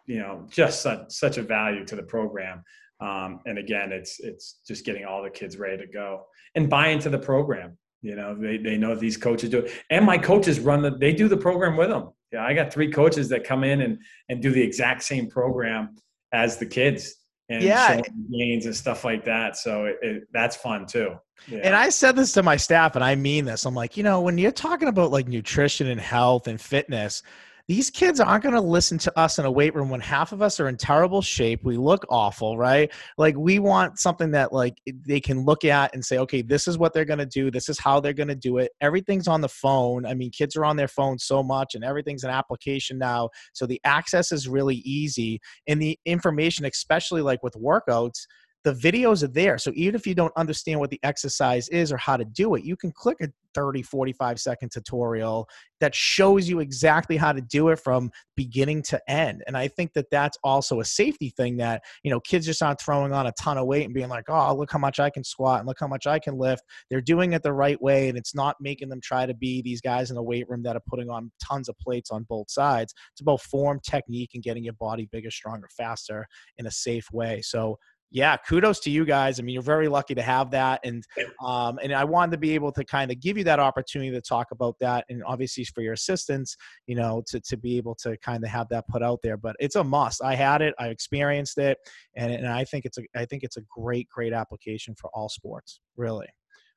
[0.06, 2.64] you know just such such a value to the program.
[3.00, 6.90] Um, and again it's it's just getting all the kids ready to go and buy
[6.90, 7.78] into the program.
[8.02, 9.72] You know they, they know these coaches do it.
[9.90, 12.12] And my coaches run the they do the program with them.
[12.32, 15.96] Yeah i got three coaches that come in and and do the exact same program
[16.34, 17.16] as the kids
[17.50, 18.02] and yeah.
[18.32, 19.58] gains and stuff like that.
[19.58, 21.16] So it, it, that's fun too.
[21.48, 21.60] Yeah.
[21.64, 23.66] And I said this to my staff, and I mean this.
[23.66, 27.22] I'm like, you know, when you're talking about like nutrition and health and fitness,
[27.68, 30.42] these kids aren't going to listen to us in a weight room when half of
[30.42, 31.64] us are in terrible shape.
[31.64, 32.92] We look awful right?
[33.18, 36.78] Like we want something that like they can look at and say okay this is
[36.78, 37.50] what they're going to do.
[37.50, 38.72] This is how they're going to do it.
[38.82, 40.06] Everything's on the phone.
[40.06, 43.66] I mean kids are on their phone so much and everything's an application now so
[43.66, 45.40] the access is really easy.
[45.68, 48.26] And the information especially like with workouts
[48.64, 49.58] the videos are there.
[49.58, 52.64] So even if you don't understand what the exercise is or how to do it,
[52.64, 55.48] you can click a 30, 45 second tutorial
[55.80, 59.44] that shows you exactly how to do it from beginning to end.
[59.48, 62.80] And I think that that's also a safety thing that, you know, kids just aren't
[62.80, 65.24] throwing on a ton of weight and being like, oh, look how much I can
[65.24, 66.64] squat and look how much I can lift.
[66.90, 68.10] They're doing it the right way.
[68.10, 70.76] And it's not making them try to be these guys in the weight room that
[70.76, 72.94] are putting on tons of plates on both sides.
[73.12, 76.26] It's about form, technique, and getting your body bigger, stronger, faster
[76.58, 77.42] in a safe way.
[77.42, 77.78] So,
[78.14, 79.40] yeah, kudos to you guys.
[79.40, 81.04] I mean, you're very lucky to have that, and
[81.44, 84.22] um, and I wanted to be able to kind of give you that opportunity to
[84.22, 88.16] talk about that, and obviously for your assistance, you know, to to be able to
[88.18, 89.36] kind of have that put out there.
[89.36, 90.24] But it's a must.
[90.24, 91.80] I had it, I experienced it,
[92.16, 95.28] and and I think it's a I think it's a great great application for all
[95.28, 96.28] sports, really.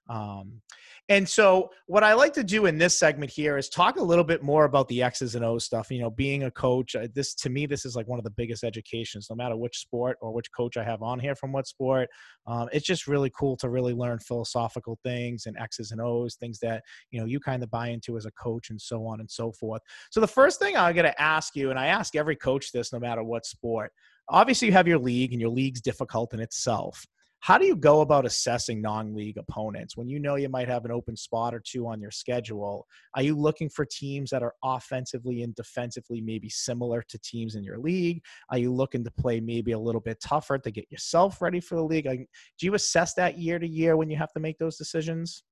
[0.08, 0.60] Um,
[1.08, 4.24] and so, what I like to do in this segment here is talk a little
[4.24, 5.90] bit more about the X's and O's stuff.
[5.90, 8.30] You know, being a coach, uh, this to me, this is like one of the
[8.30, 11.68] biggest educations, no matter which sport or which coach I have on here from what
[11.68, 12.08] sport.
[12.46, 16.58] Um, it's just really cool to really learn philosophical things and X's and O's, things
[16.60, 19.30] that you know you kind of buy into as a coach, and so on and
[19.30, 19.82] so forth.
[20.10, 22.92] So, the first thing I'm going to ask you, and I ask every coach this,
[22.92, 23.92] no matter what sport.
[24.28, 27.06] Obviously, you have your league, and your league's difficult in itself
[27.40, 30.90] how do you go about assessing non-league opponents when you know you might have an
[30.90, 32.86] open spot or two on your schedule?
[33.14, 37.62] Are you looking for teams that are offensively and defensively maybe similar to teams in
[37.62, 38.22] your league?
[38.50, 41.76] Are you looking to play maybe a little bit tougher to get yourself ready for
[41.76, 42.06] the league?
[42.06, 45.44] do you assess that year to year when you have to make those decisions?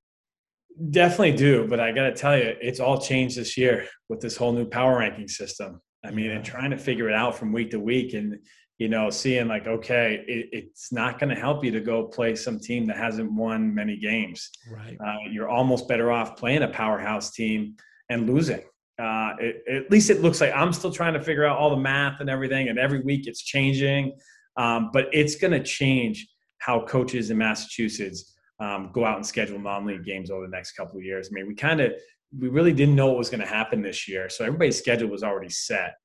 [0.89, 4.35] Definitely do, but I got to tell you, it's all changed this year with this
[4.35, 5.79] whole new power ranking system.
[6.05, 8.37] I mean, and trying to figure it out from week to week, and
[8.77, 12.35] you know, seeing like, okay, it, it's not going to help you to go play
[12.35, 14.49] some team that hasn't won many games.
[14.69, 14.97] Right.
[14.99, 17.75] Uh, you're almost better off playing a powerhouse team
[18.09, 18.61] and losing.
[18.99, 21.77] Uh, it, at least it looks like I'm still trying to figure out all the
[21.77, 24.13] math and everything, and every week it's changing.
[24.57, 26.27] Um, but it's going to change
[26.59, 30.97] how coaches in Massachusetts um, go out and schedule non-league games over the next couple
[30.97, 31.29] of years.
[31.29, 31.93] I mean, we kind of
[32.37, 35.23] we really didn't know what was going to happen this year, so everybody's schedule was
[35.23, 35.95] already set.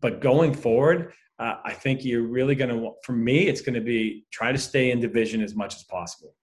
[0.00, 3.80] But going forward, uh, I think you're really going to, for me, it's going to
[3.80, 6.34] be try to stay in division as much as possible.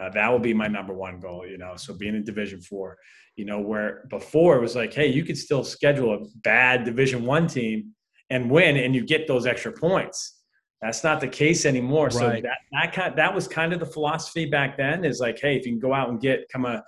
[0.00, 1.76] Uh, that will be my number one goal, you know.
[1.76, 2.96] So being in Division Four,
[3.36, 7.26] you know, where before it was like, hey, you could still schedule a bad Division
[7.26, 7.92] One team
[8.30, 10.40] and win, and you get those extra points.
[10.80, 12.06] That's not the case anymore.
[12.06, 12.12] Right.
[12.12, 15.04] So that that kind that was kind of the philosophy back then.
[15.04, 16.82] Is like, hey, if you can go out and get come a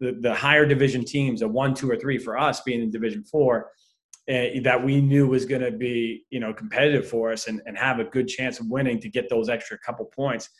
[0.00, 3.24] the, the higher division teams, a one, two, or three for us being in Division
[3.24, 3.70] Four,
[4.28, 7.76] uh, that we knew was going to be you know competitive for us and, and
[7.78, 10.50] have a good chance of winning to get those extra couple points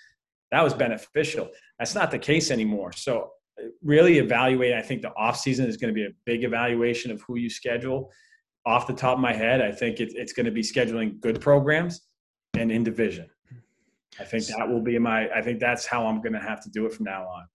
[0.50, 1.48] that was beneficial.
[1.78, 2.92] That's not the case anymore.
[2.92, 6.44] So uh, really evaluate i think the off season is going to be a big
[6.44, 8.10] evaluation of who you schedule.
[8.66, 11.40] Off the top of my head i think it, it's going to be scheduling good
[11.40, 12.02] programs
[12.54, 13.28] and in division.
[14.18, 16.70] I think that will be my i think that's how i'm going to have to
[16.70, 17.46] do it from now on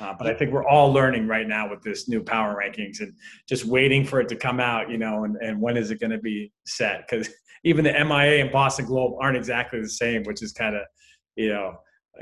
[0.00, 3.12] uh, but I think we're all learning right now with this new power rankings and
[3.48, 6.10] just waiting for it to come out, you know, and, and when is it going
[6.10, 7.06] to be set?
[7.08, 7.28] Because
[7.64, 10.82] even the MIAA and Boston Globe aren't exactly the same, which is kind of,
[11.36, 11.76] you know,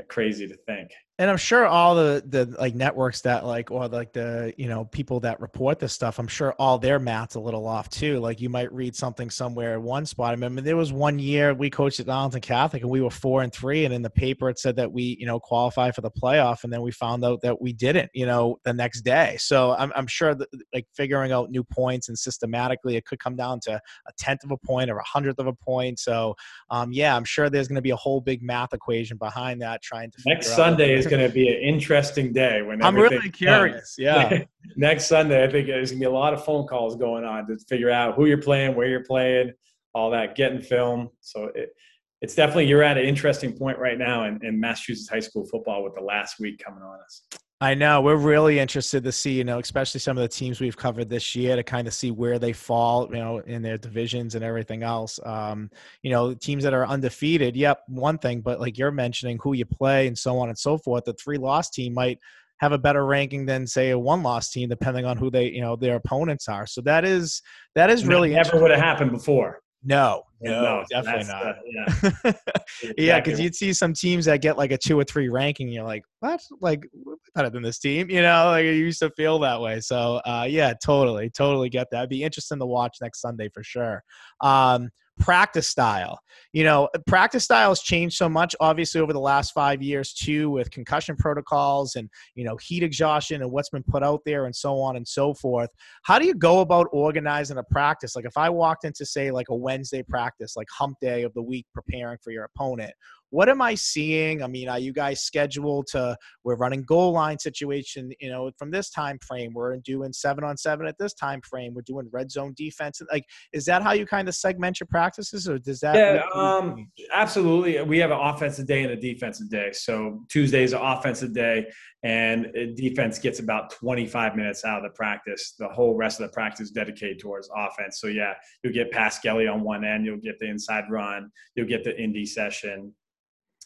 [0.07, 4.13] crazy to think and i'm sure all the the like networks that like or like
[4.13, 7.67] the you know people that report this stuff i'm sure all their math's a little
[7.67, 8.19] off too.
[8.19, 10.29] Like you might read something somewhere at one spot.
[10.29, 13.41] I remember there was one year we coached at arlington catholic and we were four
[13.41, 16.11] and three and in the paper it said that we you know qualify for the
[16.11, 19.35] playoff and then we found out that we didn't you know the next day.
[19.39, 23.35] So i'm, I'm sure that like figuring out new points and systematically it could come
[23.35, 25.99] down to a tenth of a point or a hundredth of a point.
[25.99, 26.35] So
[26.69, 29.81] um, yeah i'm sure there's going to be a whole big math equation behind that
[29.81, 30.37] trying to figure out.
[30.37, 32.61] next sunday is going to be an interesting day.
[32.61, 33.95] When I'm really curious.
[33.97, 34.43] Yeah.
[34.75, 37.47] Next Sunday, I think there's going to be a lot of phone calls going on
[37.47, 39.51] to figure out who you're playing, where you're playing,
[39.93, 41.09] all that, getting film.
[41.21, 41.75] So it,
[42.21, 45.83] it's definitely you're at an interesting point right now in, in Massachusetts high school football
[45.83, 47.23] with the last week coming on us.
[47.63, 50.75] I know we're really interested to see, you know, especially some of the teams we've
[50.75, 54.35] covered this year to kind of see where they fall, you know, in their divisions
[54.35, 55.17] and everything else.
[55.23, 55.71] Um,
[56.01, 59.63] you know, teams that are undefeated, yep, one thing, but like you're mentioning who you
[59.63, 61.05] play and so on and so forth.
[61.05, 62.19] The three loss team might
[62.57, 65.61] have a better ranking than say a one loss team, depending on who they, you
[65.61, 66.67] know, their opponents are.
[66.67, 67.41] So that is
[67.75, 69.62] that is really never would have happened before.
[69.85, 71.45] No, no, no definitely not.
[71.45, 72.93] Uh, yeah, exactly.
[72.97, 75.67] yeah, because you'd see some teams that get like a two or three ranking.
[75.67, 76.41] you're like, what?
[76.61, 76.87] Like
[77.35, 78.45] better than this team, you know?
[78.45, 79.81] Like you used to feel that way.
[79.81, 81.99] So, uh, yeah, totally, totally get that.
[81.99, 84.03] It'd be interesting to watch next Sunday for sure.
[84.41, 86.19] Um, practice style.
[86.53, 90.49] You know, practice style has changed so much, obviously, over the last five years, too,
[90.51, 94.55] with concussion protocols and, you know, heat exhaustion and what's been put out there and
[94.55, 95.69] so on and so forth.
[96.03, 98.15] How do you go about organizing a practice?
[98.15, 101.41] Like, if I walked into, say, like a Wednesday practice, like hump day of the
[101.41, 102.93] week, preparing for your opponent,
[103.33, 104.43] what am I seeing?
[104.43, 106.15] I mean, are you guys scheduled to?
[106.43, 109.53] We're running goal line situation, you know, from this time frame.
[109.55, 111.73] We're doing seven on seven at this time frame.
[111.73, 113.01] We're doing red zone defense.
[113.11, 115.95] Like, is that how you kind of segment your practices, or does that?
[115.95, 117.81] Yeah, um, absolutely.
[117.81, 119.71] We have an offensive day and a defensive day.
[119.71, 121.65] So Tuesday is an offensive day,
[122.03, 125.55] and defense gets about 25 minutes out of the practice.
[125.57, 127.99] The whole rest of the practice is dedicated towards offense.
[127.99, 131.67] So yeah, you'll get pass skelly on one end, you'll get the inside run, you'll
[131.67, 132.93] get the indie session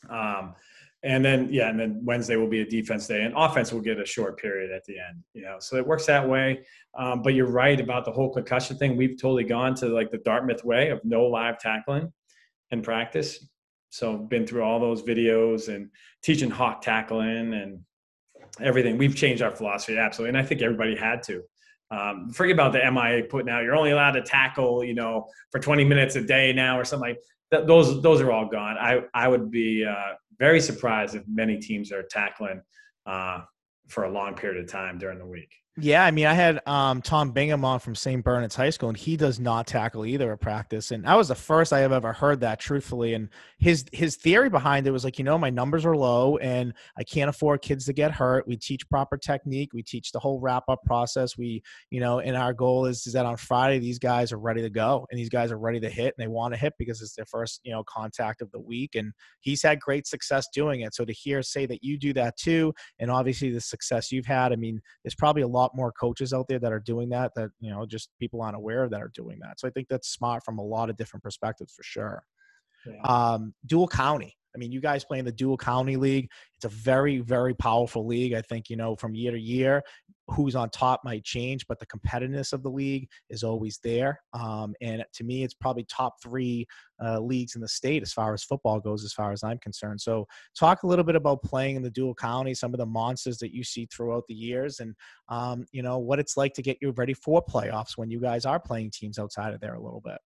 [0.09, 0.55] um,
[1.03, 3.99] and then yeah, and then Wednesday will be a defense day, and offense will get
[3.99, 5.23] a short period at the end.
[5.33, 6.65] You know, so it works that way.
[6.97, 8.97] Um, but you're right about the whole concussion thing.
[8.97, 12.11] We've totally gone to like the Dartmouth way of no live tackling
[12.71, 13.47] in practice.
[13.89, 15.89] So been through all those videos and
[16.23, 17.79] teaching hawk tackling and
[18.59, 18.97] everything.
[18.97, 21.43] We've changed our philosophy absolutely, and I think everybody had to.
[21.89, 23.63] Um, forget about the MIAA putting out.
[23.63, 27.09] You're only allowed to tackle, you know, for 20 minutes a day now, or something
[27.09, 27.19] like
[27.51, 27.67] that.
[27.67, 28.77] Those those are all gone.
[28.77, 32.61] I I would be uh, very surprised if many teams are tackling
[33.05, 33.41] uh,
[33.87, 35.51] for a long period of time during the week.
[35.79, 38.23] Yeah, I mean, I had um, Tom Bingham on from St.
[38.23, 40.89] Bernard's High School, and he does not tackle either at practice.
[40.89, 43.13] And I was the first I have ever heard that, truthfully.
[43.13, 46.73] And his his theory behind it was like, you know, my numbers are low, and
[46.97, 48.47] I can't afford kids to get hurt.
[48.47, 49.69] We teach proper technique.
[49.71, 51.37] We teach the whole wrap up process.
[51.37, 51.61] We,
[51.91, 54.71] you know, and our goal is is that on Friday these guys are ready to
[54.71, 57.13] go, and these guys are ready to hit, and they want to hit because it's
[57.13, 58.95] their first, you know, contact of the week.
[58.95, 60.95] And he's had great success doing it.
[60.95, 64.51] So to hear say that you do that too, and obviously the success you've had,
[64.51, 67.31] I mean, there's probably a lot lot more coaches out there that are doing that
[67.35, 69.87] that you know just people aren't aware of that are doing that so i think
[69.89, 72.23] that's smart from a lot of different perspectives for sure
[72.85, 73.01] yeah.
[73.03, 76.29] um, dual county I mean, you guys play in the dual county league.
[76.55, 78.33] It's a very, very powerful league.
[78.33, 79.83] I think, you know, from year to year,
[80.29, 84.19] who's on top might change, but the competitiveness of the league is always there.
[84.33, 86.65] Um, and to me, it's probably top three
[87.03, 90.01] uh, leagues in the state as far as football goes, as far as I'm concerned.
[90.01, 93.37] So, talk a little bit about playing in the dual county, some of the monsters
[93.39, 94.95] that you see throughout the years, and
[95.29, 98.45] um, you know what it's like to get you ready for playoffs when you guys
[98.45, 100.17] are playing teams outside of there a little bit.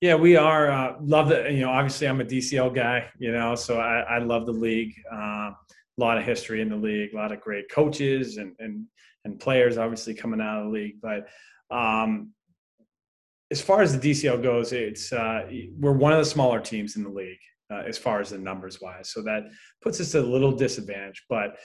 [0.00, 0.70] Yeah, we are.
[0.70, 4.18] Uh, love the, you know, obviously I'm a DCL guy, you know, so I, I
[4.18, 4.94] love the league.
[5.12, 5.50] Uh,
[5.98, 8.86] a lot of history in the league, a lot of great coaches and, and,
[9.24, 11.00] and players obviously coming out of the league.
[11.02, 11.28] But
[11.70, 12.32] um,
[13.50, 17.02] as far as the DCL goes, it's, uh, we're one of the smaller teams in
[17.02, 17.38] the league
[17.70, 19.10] uh, as far as the numbers wise.
[19.10, 19.44] So that
[19.82, 21.56] puts us at a little disadvantage, but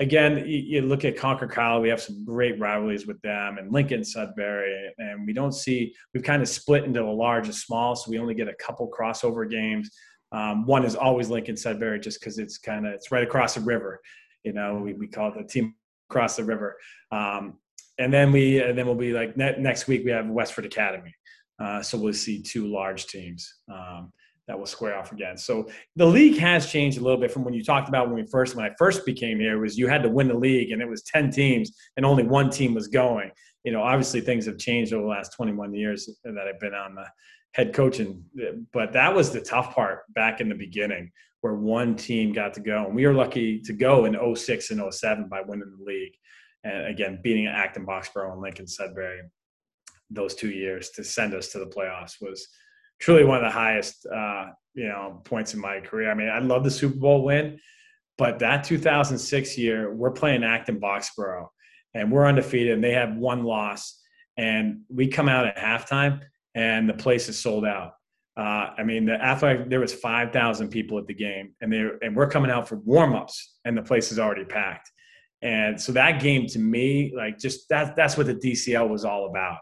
[0.00, 4.02] again, you, you, look at Concord-Carlisle, we have some great rivalries with them and Lincoln
[4.02, 8.10] Sudbury, and we don't see, we've kind of split into a large and small, so
[8.10, 9.90] we only get a couple crossover games.
[10.32, 13.60] Um, one is always Lincoln Sudbury just because it's kind of, it's right across the
[13.60, 14.00] river.
[14.44, 15.74] You know, we, we call it the team
[16.08, 16.76] across the river.
[17.10, 17.58] Um,
[17.98, 21.14] and then we, and then we'll be like ne- next week we have Westford Academy.
[21.58, 23.52] Uh, so we'll see two large teams.
[23.72, 24.12] Um,
[24.50, 25.36] that will square off again.
[25.36, 28.26] So the league has changed a little bit from when you talked about when we
[28.26, 30.88] first when I first became here was you had to win the league and it
[30.88, 33.30] was 10 teams and only one team was going.
[33.62, 36.96] You know, obviously things have changed over the last 21 years that I've been on
[36.96, 37.06] the
[37.52, 38.24] head coaching,
[38.72, 41.10] but that was the tough part back in the beginning
[41.40, 44.94] where one team got to go and we were lucky to go in 06 and
[44.94, 46.12] 07 by winning the league.
[46.64, 49.20] And again, beating Acton Boxborough and Lincoln Sudbury
[50.10, 52.46] those two years to send us to the playoffs was–
[53.00, 56.10] truly one of the highest uh, you know points in my career.
[56.10, 57.58] I mean, I love the Super Bowl win,
[58.16, 61.48] but that 2006 year, we're playing Acton Boxborough,
[61.94, 64.00] and we're undefeated, and they have one loss,
[64.36, 66.20] and we come out at halftime,
[66.54, 67.92] and the place is sold out.
[68.36, 72.16] Uh, I mean, the athletic, there was 5,000 people at the game, and they and
[72.16, 73.34] we're coming out for warmups,
[73.64, 74.90] and the place is already packed.
[75.42, 79.26] And so that game to me, like just that, that's what the DCL was all
[79.26, 79.58] about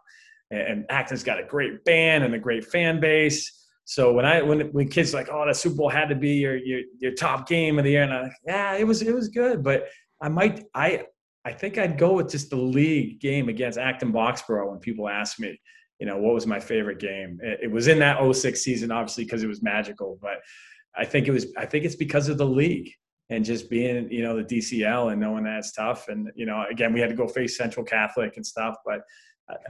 [0.50, 3.66] and Acton's got a great band and a great fan base.
[3.84, 6.56] So when I when when kids like, oh, that Super Bowl had to be your
[6.56, 9.28] your, your top game of the year, and I'm like, yeah, it was it was
[9.28, 9.88] good, but
[10.20, 11.06] I might I
[11.44, 15.38] I think I'd go with just the league game against Acton Boxborough when people ask
[15.38, 15.58] me,
[15.98, 17.38] you know, what was my favorite game?
[17.42, 20.40] It, it was in that 06 season, obviously, because it was magical, but
[20.96, 22.90] I think it was I think it's because of the league
[23.30, 26.08] and just being, you know, the DCL and knowing that it's tough.
[26.08, 29.02] And, you know, again, we had to go face Central Catholic and stuff, but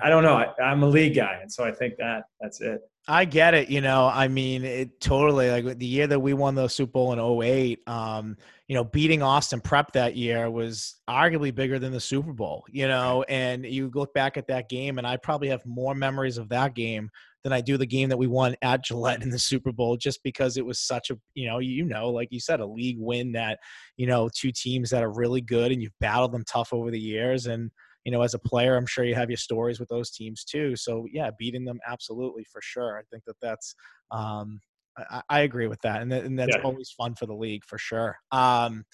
[0.03, 0.37] I don't know.
[0.37, 2.81] I, am a league guy, and so I think that that's it.
[3.11, 3.71] I get it.
[3.71, 7.13] You know, I mean, it totally like the year that we won the Super Bowl
[7.15, 8.37] in 08, um,
[8.69, 12.87] you know, beating Austin Prep that year was arguably bigger than the Super Bowl, you
[12.87, 16.51] know, and you look back at that game, and I probably have more memories of
[16.51, 17.09] that game
[17.45, 20.23] than I do the game that we won at Gillette in the Super Bowl, just
[20.23, 23.33] because it was such a, you know, you know, like you said, a league win
[23.33, 23.59] that,
[23.97, 27.01] you know, two teams that are really good and you've battled them tough over the
[27.01, 27.47] years.
[27.47, 27.71] And,
[28.09, 30.77] you know, as a player, I'm sure you have your stories with those teams too.
[30.77, 32.97] So yeah, beating them absolutely for sure.
[32.97, 33.75] I think that that's,
[34.11, 34.61] um,
[34.97, 36.63] I, I agree with that, and, th- and that's yeah.
[36.65, 38.17] always fun for the league for sure.
[38.33, 38.87] Um,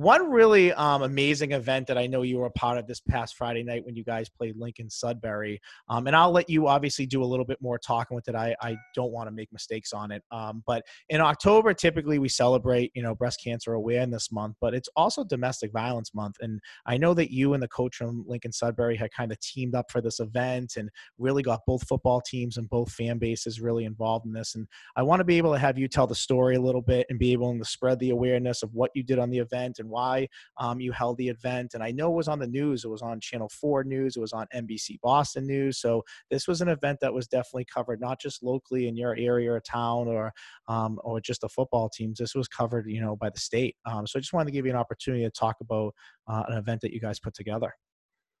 [0.00, 3.36] one really um, amazing event that I know you were a part of this past
[3.36, 5.60] Friday night when you guys played Lincoln Sudbury,
[5.90, 8.34] um, and I'll let you obviously do a little bit more talking with it.
[8.34, 12.30] I, I don't want to make mistakes on it, um, but in October typically we
[12.30, 16.96] celebrate you know breast cancer awareness month, but it's also domestic violence month, and I
[16.96, 20.00] know that you and the coach from Lincoln Sudbury had kind of teamed up for
[20.00, 24.32] this event and really got both football teams and both fan bases really involved in
[24.32, 26.80] this, and I want to be able to have you tell the story a little
[26.80, 29.78] bit and be able to spread the awareness of what you did on the event
[29.78, 31.74] and why um, you held the event.
[31.74, 32.84] And I know it was on the news.
[32.84, 34.16] It was on Channel 4 News.
[34.16, 35.78] It was on NBC Boston News.
[35.78, 39.52] So this was an event that was definitely covered, not just locally in your area
[39.52, 40.32] or town or
[40.68, 42.18] um, or just the football teams.
[42.18, 43.76] This was covered, you know, by the state.
[43.86, 45.94] Um, so I just wanted to give you an opportunity to talk about
[46.28, 47.74] uh, an event that you guys put together.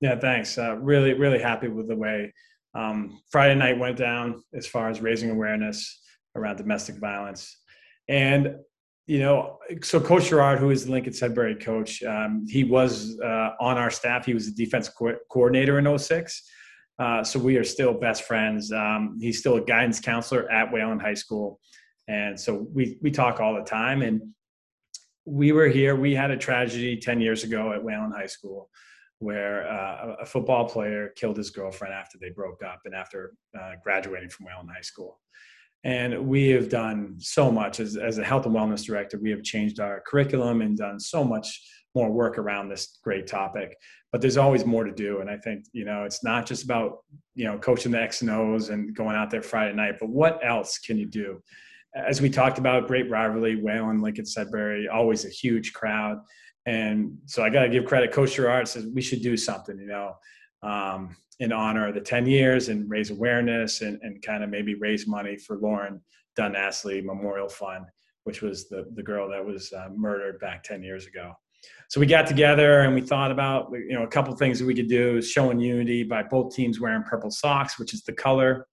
[0.00, 0.56] Yeah, thanks.
[0.56, 2.32] Uh, really, really happy with the way
[2.74, 6.00] um, Friday night went down as far as raising awareness
[6.36, 7.58] around domestic violence.
[8.08, 8.56] And,
[9.10, 13.50] you know, so Coach Gerard, who is the Lincoln Sudbury coach, um, he was uh,
[13.60, 14.24] on our staff.
[14.24, 16.48] He was the defense co- coordinator in 06.
[16.96, 18.70] Uh, so we are still best friends.
[18.70, 21.58] Um, he's still a guidance counselor at Wayland High School.
[22.06, 24.02] And so we, we talk all the time.
[24.02, 24.22] And
[25.24, 28.70] we were here, we had a tragedy 10 years ago at Wayland High School
[29.18, 33.72] where uh, a football player killed his girlfriend after they broke up and after uh,
[33.82, 35.18] graduating from Wayland High School.
[35.84, 39.18] And we have done so much as, as a health and wellness director.
[39.18, 41.60] We have changed our curriculum and done so much
[41.94, 43.76] more work around this great topic.
[44.12, 45.20] But there's always more to do.
[45.20, 46.98] And I think, you know, it's not just about,
[47.34, 50.44] you know, coaching the X and O's and going out there Friday night, but what
[50.44, 51.42] else can you do?
[51.94, 56.18] As we talked about, great rivalry, Wayland, Lincoln, Sudbury, always a huge crowd
[56.66, 58.12] and so I got to give credit.
[58.12, 60.16] Coach Gerard says we should do something, you know,
[60.62, 64.74] um, in honor of the 10 years and raise awareness and, and kind of maybe
[64.74, 66.00] raise money for Lauren
[66.36, 67.86] Dunne Astley Memorial Fund,
[68.24, 71.32] which was the, the girl that was uh, murdered back 10 years ago.
[71.88, 74.74] So we got together and we thought about, you know, a couple things that we
[74.74, 78.66] could do is showing unity by both teams wearing purple socks, which is the color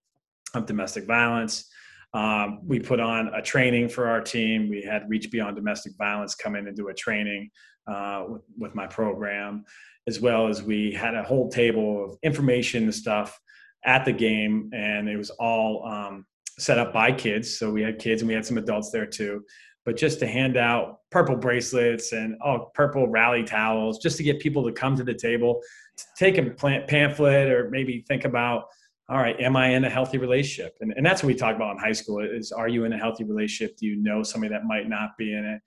[0.53, 1.69] of domestic violence.
[2.13, 4.69] Um, we put on a training for our team.
[4.69, 7.49] We had Reach Beyond Domestic Violence come in and do a training
[7.87, 9.65] uh, with, with, my program,
[10.07, 13.39] as well as we had a whole table of information and stuff
[13.85, 16.25] at the game, and it was all um,
[16.57, 17.57] set up by kids.
[17.57, 19.43] So we had kids and we had some adults there too.
[19.85, 24.39] But just to hand out purple bracelets and oh, purple rally towels, just to get
[24.39, 25.61] people to come to the table,
[25.95, 26.49] to take a
[26.87, 28.65] pamphlet or maybe think about
[29.09, 30.75] all right, am I in a healthy relationship?
[30.81, 32.97] And, and that's what we talk about in high school is are you in a
[32.97, 33.77] healthy relationship?
[33.77, 35.61] Do you know somebody that might not be in it?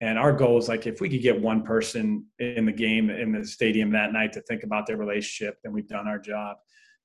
[0.00, 3.32] And our goal is like if we could get one person in the game in
[3.32, 6.56] the stadium that night to think about their relationship, then we've done our job.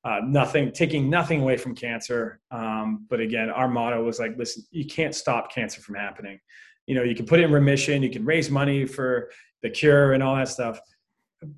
[0.03, 2.39] Uh, nothing, taking nothing away from cancer.
[2.51, 6.39] Um, but again, our motto was like, listen, you can't stop cancer from happening.
[6.85, 9.31] You know, you can put it in remission, you can raise money for
[9.63, 10.79] the cure and all that stuff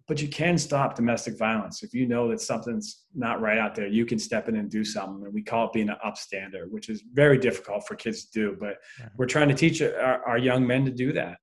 [0.07, 1.83] but you can stop domestic violence.
[1.83, 4.83] If you know that something's not right out there you can step in and do
[4.83, 5.23] something.
[5.23, 8.57] And we call it being an upstander which is very difficult for kids to do
[8.59, 9.09] but yeah.
[9.17, 11.37] we're trying to teach our, our, young men to do that.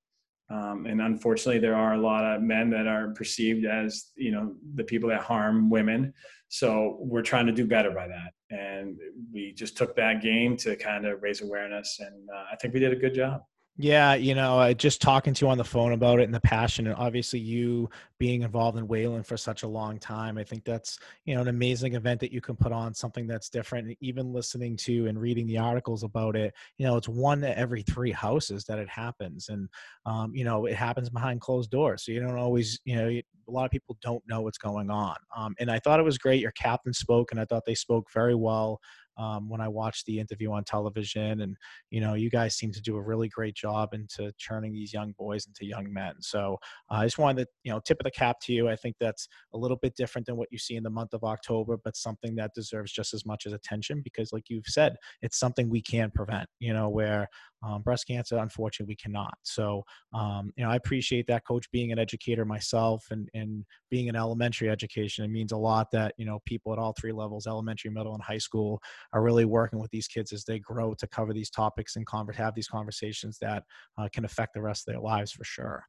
[0.51, 4.55] Um, and unfortunately there are a lot of men that are perceived as you know
[4.74, 6.12] the people that harm women.
[6.49, 8.32] So we're trying to do better by that.
[8.51, 8.99] And
[9.32, 11.99] we just took that game to kind of raise awareness.
[12.01, 13.43] And uh, i think we did a good job
[13.77, 16.39] yeah, you know, uh, just talking to you on the phone about it and the
[16.41, 20.39] passion, and obviously you being involved in Wayland for such a long time.
[20.39, 23.49] I think that's you know an amazing event that you can put on something that's
[23.49, 23.89] different.
[23.89, 27.83] And even listening to and reading the articles about it, you know, it's one every
[27.83, 29.68] three houses that it happens, and
[30.07, 33.22] um, you know, it happens behind closed doors, so you don't always, you know, a
[33.51, 35.16] lot of people don't know what's going on.
[35.37, 36.41] Um, and I thought it was great.
[36.41, 38.81] Your captain spoke, and I thought they spoke very well
[39.16, 41.40] um, when I watched the interview on television.
[41.40, 41.56] And,
[41.90, 45.12] you know, you guys seem to do a really great job into turning these young
[45.18, 46.14] boys into young men.
[46.20, 46.58] So
[46.90, 48.68] uh, I just wanted to, you know, tip of the cap to you.
[48.68, 51.24] I think that's a little bit different than what you see in the month of
[51.24, 55.38] October, but something that deserves just as much as attention because, like you've said, it's
[55.38, 57.28] something we can prevent, you know, where
[57.64, 59.34] um, breast cancer, unfortunately, we cannot.
[59.42, 64.08] So, um, you know, I appreciate that, coach, being an educator myself and, and being
[64.08, 65.24] in elementary education.
[65.24, 68.22] It means a lot that, you know, people at all three levels, elementary, middle, and
[68.22, 68.80] high school,
[69.12, 72.54] are really working with these kids as they grow to cover these topics and have
[72.54, 73.64] these conversations that
[73.98, 75.84] uh, can affect the rest of their lives for sure.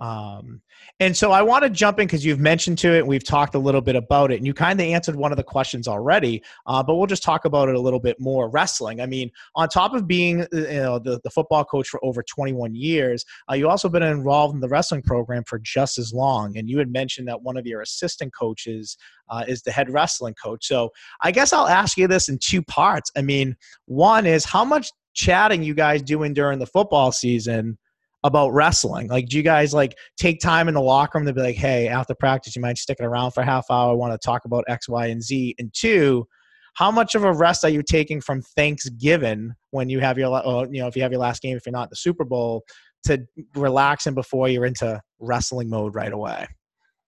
[0.00, 0.62] Um,
[0.98, 3.58] and so I want to jump in because you've mentioned to it, we've talked a
[3.58, 6.42] little bit about it, and you kind of answered one of the questions already.
[6.66, 8.48] Uh, but we'll just talk about it a little bit more.
[8.48, 9.00] Wrestling.
[9.00, 12.22] I mean, on top of being uh, you know the, the football coach for over
[12.22, 16.56] 21 years, uh, you also been involved in the wrestling program for just as long.
[16.56, 18.96] And you had mentioned that one of your assistant coaches
[19.28, 20.66] uh, is the head wrestling coach.
[20.66, 20.90] So
[21.22, 23.10] I guess I'll ask you this in two parts.
[23.16, 27.78] I mean, one is how much chatting you guys doing during the football season
[28.24, 29.08] about wrestling?
[29.08, 31.88] Like, do you guys like take time in the locker room to be like, hey,
[31.88, 33.90] after practice, you might stick it around for a half hour.
[33.90, 35.54] I want to talk about X, Y, and Z.
[35.58, 36.26] And two,
[36.74, 40.66] how much of a rest are you taking from Thanksgiving when you have your, or,
[40.70, 42.64] you know, if you have your last game, if you're not the Super Bowl,
[43.04, 46.46] to relaxing before you're into wrestling mode right away?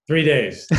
[0.07, 0.67] Three days.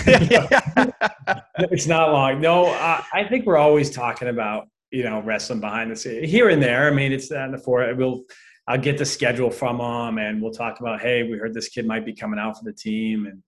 [1.58, 2.42] it's not long.
[2.42, 6.50] No, uh, I think we're always talking about you know wrestling behind the scenes here
[6.50, 6.88] and there.
[6.88, 7.94] I mean, it's on the four.
[7.96, 8.24] We'll
[8.68, 11.86] I'll get the schedule from them, and we'll talk about, hey, we heard this kid
[11.86, 13.44] might be coming out for the team, and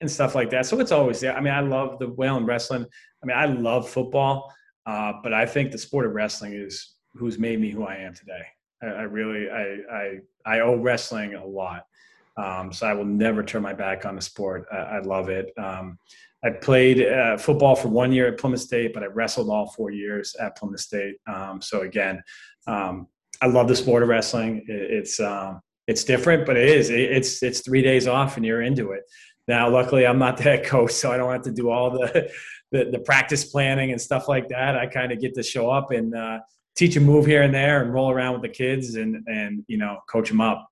[0.00, 0.66] and stuff like that.
[0.66, 1.36] So it's always there.
[1.36, 2.86] I mean, I love the Wayland wrestling.
[3.22, 4.52] I mean, I love football,
[4.86, 8.14] uh, but I think the sport of wrestling is who's made me who I am
[8.14, 8.46] today.
[8.82, 11.84] I, I really, I, I, I owe wrestling a lot.
[12.36, 14.64] Um, so I will never turn my back on the sport.
[14.72, 15.52] I, I love it.
[15.58, 15.98] Um,
[16.42, 19.90] I played uh, football for one year at Plymouth State, but I wrestled all four
[19.90, 21.16] years at Plymouth State.
[21.26, 22.22] Um, so again,
[22.66, 23.08] um,
[23.40, 24.64] I love the sport of wrestling.
[24.66, 26.90] It's um, it's different, but it is.
[26.90, 29.02] It's it's three days off and you're into it.
[29.48, 32.30] Now, luckily, I'm not the head coach, so I don't have to do all the
[32.72, 34.76] the, the practice planning and stuff like that.
[34.76, 36.38] I kind of get to show up and uh,
[36.76, 39.78] teach a move here and there and roll around with the kids and and you
[39.78, 40.68] know coach them up.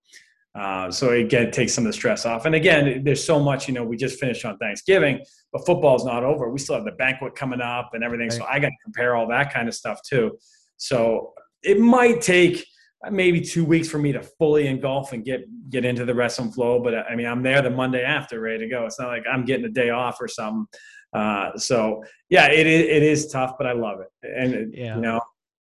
[0.55, 2.45] Uh, so again, it takes some of the stress off.
[2.45, 3.69] And again, there's so much.
[3.69, 6.51] You know, we just finished on Thanksgiving, but football's not over.
[6.51, 8.29] We still have the banquet coming up and everything.
[8.29, 8.39] Right.
[8.39, 10.37] So I got to compare all that kind of stuff too.
[10.77, 12.65] So it might take
[13.11, 16.83] maybe two weeks for me to fully engulf and get get into the wrestling flow.
[16.83, 18.87] But I mean, I'm there the Monday after, ready to go.
[18.87, 20.67] It's not like I'm getting a day off or something.
[21.13, 24.09] Uh, so yeah, it is, it is tough, but I love it.
[24.23, 24.97] And yeah.
[24.97, 25.21] you know,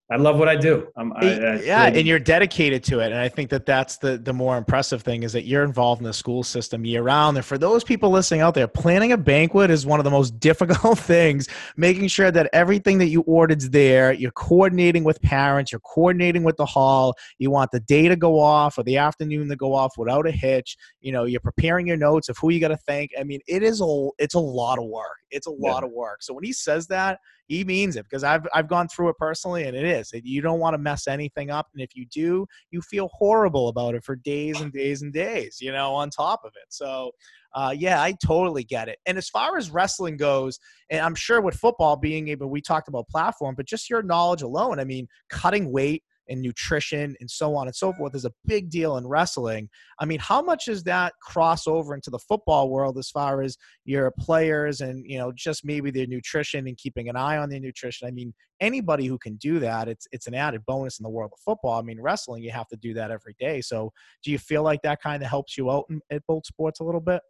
[0.10, 0.88] I love what I do.
[0.95, 4.32] I, I yeah, and you're dedicated to it, and I think that that's the the
[4.32, 7.36] more impressive thing is that you're involved in the school system year round.
[7.36, 10.39] And for those people listening out there, planning a banquet is one of the most
[10.39, 11.49] difficult things.
[11.76, 16.55] Making sure that everything that you ordered's there, you're coordinating with parents, you're coordinating with
[16.55, 17.14] the hall.
[17.38, 20.32] You want the day to go off or the afternoon to go off without a
[20.32, 20.78] hitch.
[21.01, 23.12] You know, you're preparing your notes of who you got to thank.
[23.20, 25.18] I mean, it is a it's a lot of work.
[25.32, 25.88] It's a lot yeah.
[25.88, 26.23] of work.
[26.23, 29.63] So when he says that, he means it because I've I've gone through it personally,
[29.63, 30.11] and it is.
[30.13, 33.95] You don't want to mess anything up, and if you do, you feel horrible about
[33.95, 35.57] it for days and days and days.
[35.61, 36.67] You know, on top of it.
[36.69, 37.11] So.
[37.55, 38.99] Uh, yeah, I totally get it.
[39.07, 40.59] And as far as wrestling goes,
[40.91, 44.43] and I'm sure with football being able, we talked about platform, but just your knowledge
[44.43, 48.32] alone, I mean, cutting weight, and nutrition and so on and so forth is a
[48.45, 49.69] big deal in wrestling.
[49.99, 53.57] I mean, how much does that cross over into the football world as far as
[53.86, 57.59] your players and, you know, just maybe their nutrition and keeping an eye on their
[57.59, 58.07] nutrition?
[58.07, 61.32] I mean, anybody who can do that, it's it's an added bonus in the world
[61.34, 61.80] of football.
[61.80, 63.61] I mean, wrestling, you have to do that every day.
[63.61, 63.91] So
[64.23, 66.84] do you feel like that kind of helps you out in, at both sports a
[66.84, 67.21] little bit?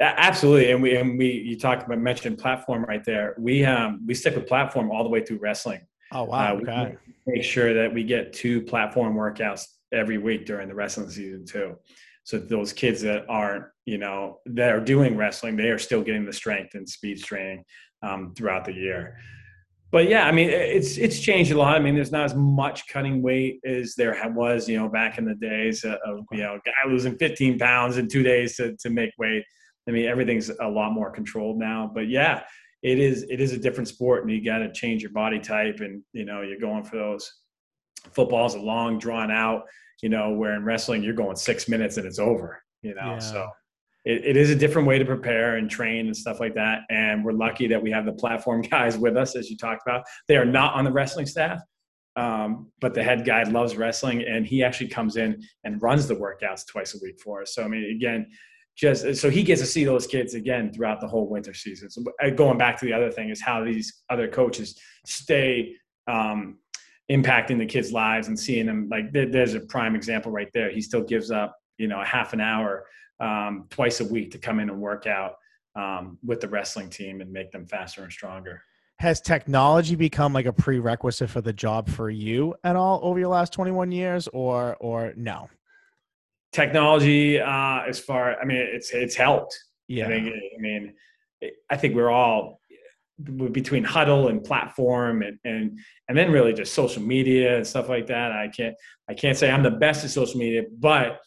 [0.00, 3.36] Absolutely, and we and we you talked about mentioned platform right there.
[3.38, 5.86] We um we stick with platform all the way through wrestling.
[6.12, 6.56] Oh wow!
[6.56, 6.96] Uh, okay.
[7.26, 11.76] Make sure that we get two platform workouts every week during the wrestling season too.
[12.24, 16.24] So those kids that aren't, you know, that are doing wrestling, they are still getting
[16.24, 17.64] the strength and speed training
[18.02, 19.18] um, throughout the year.
[19.90, 21.76] But yeah, I mean, it's it's changed a lot.
[21.76, 25.26] I mean, there's not as much cutting weight as there was, you know, back in
[25.26, 29.10] the days of you know, guy losing 15 pounds in two days to to make
[29.18, 29.44] weight.
[29.86, 31.90] I mean, everything's a lot more controlled now.
[31.92, 32.44] But yeah,
[32.82, 35.80] it is it is a different sport and you got to change your body type
[35.80, 37.40] and you know you're going for those
[38.12, 39.62] football's a long drawn out
[40.02, 43.18] you know where in wrestling you're going six minutes and it's over you know yeah.
[43.18, 43.48] so
[44.04, 46.80] it, it is a different way to prepare and train and stuff like that.
[46.90, 50.02] And we're lucky that we have the platform guys with us as you talked about.
[50.26, 51.60] They are not on the wrestling staff
[52.16, 56.14] um, but the head guy loves wrestling and he actually comes in and runs the
[56.14, 57.54] workouts twice a week for us.
[57.54, 58.26] So i mean again
[58.76, 61.90] just so he gets to see those kids again throughout the whole winter season.
[61.90, 65.74] So uh, going back to the other thing is how these other coaches stay
[66.06, 66.58] um,
[67.10, 68.88] impacting the kids' lives and seeing them.
[68.90, 70.70] Like there's a prime example right there.
[70.70, 72.86] He still gives up, you know, a half an hour
[73.20, 75.34] um, twice a week to come in and work out
[75.76, 78.62] um, with the wrestling team and make them faster and stronger.
[78.98, 83.28] Has technology become like a prerequisite for the job for you at all over your
[83.28, 85.48] last 21 years, or or no?
[86.52, 89.58] Technology uh, as far i mean it's it's helped.
[89.88, 90.06] Yeah.
[90.06, 90.94] i, think, I mean
[91.70, 92.60] i think we're all
[93.52, 95.78] between Hudl and platform and, and
[96.08, 98.32] and then really just social media and stuff like that.
[98.32, 98.74] I can't
[99.08, 101.20] i can't say i'm the best at social media but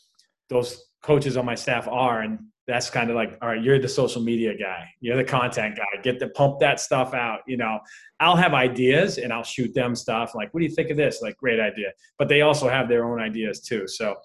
[0.50, 3.88] those coaches on my staff are and that's kind of like all right you're the
[3.88, 4.90] social media guy.
[5.00, 6.02] You're the content guy.
[6.02, 7.80] Get to pump that stuff out you know.
[8.20, 11.22] I'll have ideas and i'll shoot them stuff like what do you think of this?
[11.22, 11.92] Like great idea.
[12.18, 13.88] But they also have their own ideas too.
[13.88, 14.16] So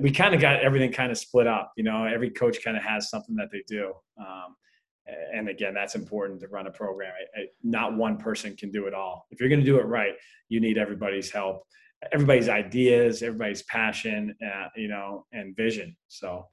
[0.00, 1.72] we kind of got everything kind of split up.
[1.76, 3.92] You know, every coach kind of has something that they do.
[4.18, 4.56] Um,
[5.34, 7.12] and again, that's important to run a program.
[7.62, 9.26] not one person can do it all.
[9.30, 10.14] If you're going to do it right,
[10.48, 11.66] you need everybody's help,
[12.12, 15.94] everybody's ideas, everybody's passion, uh, you know, and vision.
[16.08, 16.46] So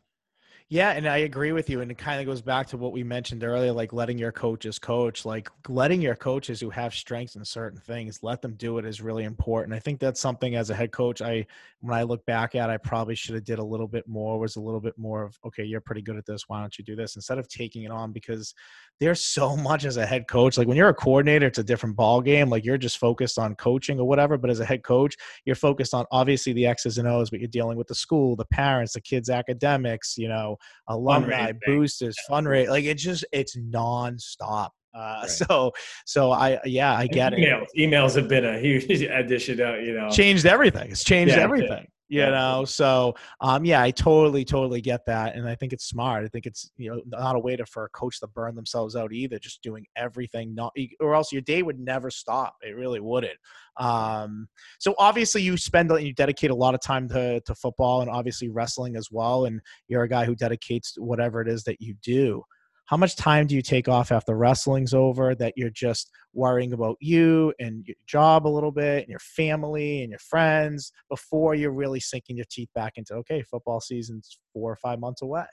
[0.74, 1.82] Yeah, and I agree with you.
[1.82, 4.80] And it kind of goes back to what we mentioned earlier, like letting your coaches
[4.80, 8.86] coach, like letting your coaches who have strengths in certain things, let them do it
[8.86, 9.76] is really important.
[9.76, 11.46] I think that's something as a head coach, I
[11.82, 14.56] when I look back at, I probably should have did a little bit more, was
[14.56, 16.48] a little bit more of, okay, you're pretty good at this.
[16.48, 17.16] Why don't you do this?
[17.16, 18.54] Instead of taking it on because
[19.00, 20.58] there's so much as a head coach.
[20.58, 22.50] Like when you're a coordinator, it's a different ball game.
[22.50, 24.38] Like you're just focused on coaching or whatever.
[24.38, 27.48] But as a head coach, you're focused on obviously the X's and O's, but you're
[27.48, 30.58] dealing with the school, the parents, the kids' academics, you know,
[30.88, 32.70] alumni, boosters, fundraise.
[32.70, 34.70] Like it's just it's nonstop.
[34.94, 35.30] Uh, right.
[35.30, 35.72] So,
[36.06, 37.90] so I yeah I get emails, it.
[37.90, 39.58] Emails have been a huge addition.
[39.58, 40.92] To, you know, changed everything.
[40.92, 45.48] It's changed yeah, everything you know so um yeah i totally totally get that and
[45.48, 46.26] i think it's smart.
[46.26, 48.96] I think it's you know not a way to for a coach to burn themselves
[48.96, 52.56] out either just doing everything not or else your day would never stop.
[52.62, 53.38] It really wouldn't.
[53.78, 54.48] Um
[54.80, 58.50] so obviously you spend you dedicate a lot of time to to football and obviously
[58.50, 62.44] wrestling as well and you're a guy who dedicates whatever it is that you do
[62.92, 66.98] how much time do you take off after wrestling's over that you're just worrying about
[67.00, 71.72] you and your job a little bit and your family and your friends before you're
[71.72, 75.46] really sinking your teeth back into okay football season's four or five months away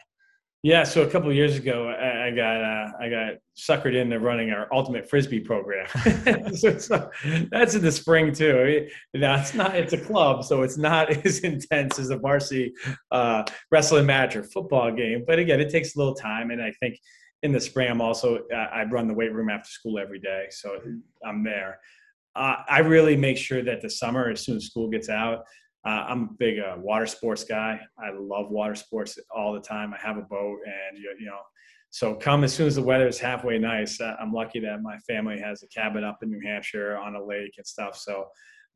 [0.65, 4.67] yeah, so a couple years ago, I got uh, I got suckered into running our
[4.73, 5.87] ultimate frisbee program.
[6.57, 7.11] so, so,
[7.53, 8.89] that's in the spring too.
[9.15, 12.73] It's not it's a club, so it's not as intense as a varsity
[13.13, 15.23] uh, wrestling match or football game.
[15.25, 16.99] But again, it takes a little time, and I think
[17.43, 20.81] in the spring, I'm also I run the weight room after school every day, so
[21.25, 21.79] I'm there.
[22.35, 25.45] Uh, I really make sure that the summer, as soon as school gets out,
[25.85, 27.81] uh, I'm a big uh, water sports guy.
[27.99, 29.95] I love water sports all the time.
[29.95, 31.41] I have a boat, and you, you know,
[31.91, 34.01] so come as soon as the weather is halfway nice.
[34.01, 37.25] Uh, I'm lucky that my family has a cabin up in New Hampshire on a
[37.25, 37.97] lake and stuff.
[37.97, 38.27] So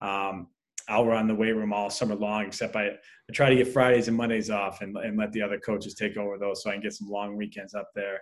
[0.01, 0.49] um,
[0.89, 4.09] I'll run the weight room all summer long, except I, I try to get Fridays
[4.09, 6.83] and Mondays off and, and let the other coaches take over those so I can
[6.83, 8.21] get some long weekends up there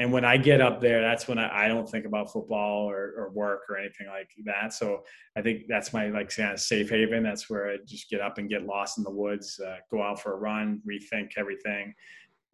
[0.00, 3.12] and when I get up there, that's when I, I don't think about football or,
[3.18, 4.72] or, work or anything like that.
[4.72, 5.02] So
[5.36, 7.22] I think that's my like safe haven.
[7.22, 10.18] That's where I just get up and get lost in the woods, uh, go out
[10.18, 11.92] for a run, rethink everything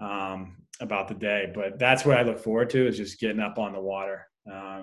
[0.01, 1.53] um, about the day.
[1.55, 4.83] But that's what I look forward to is just getting up on the water, uh,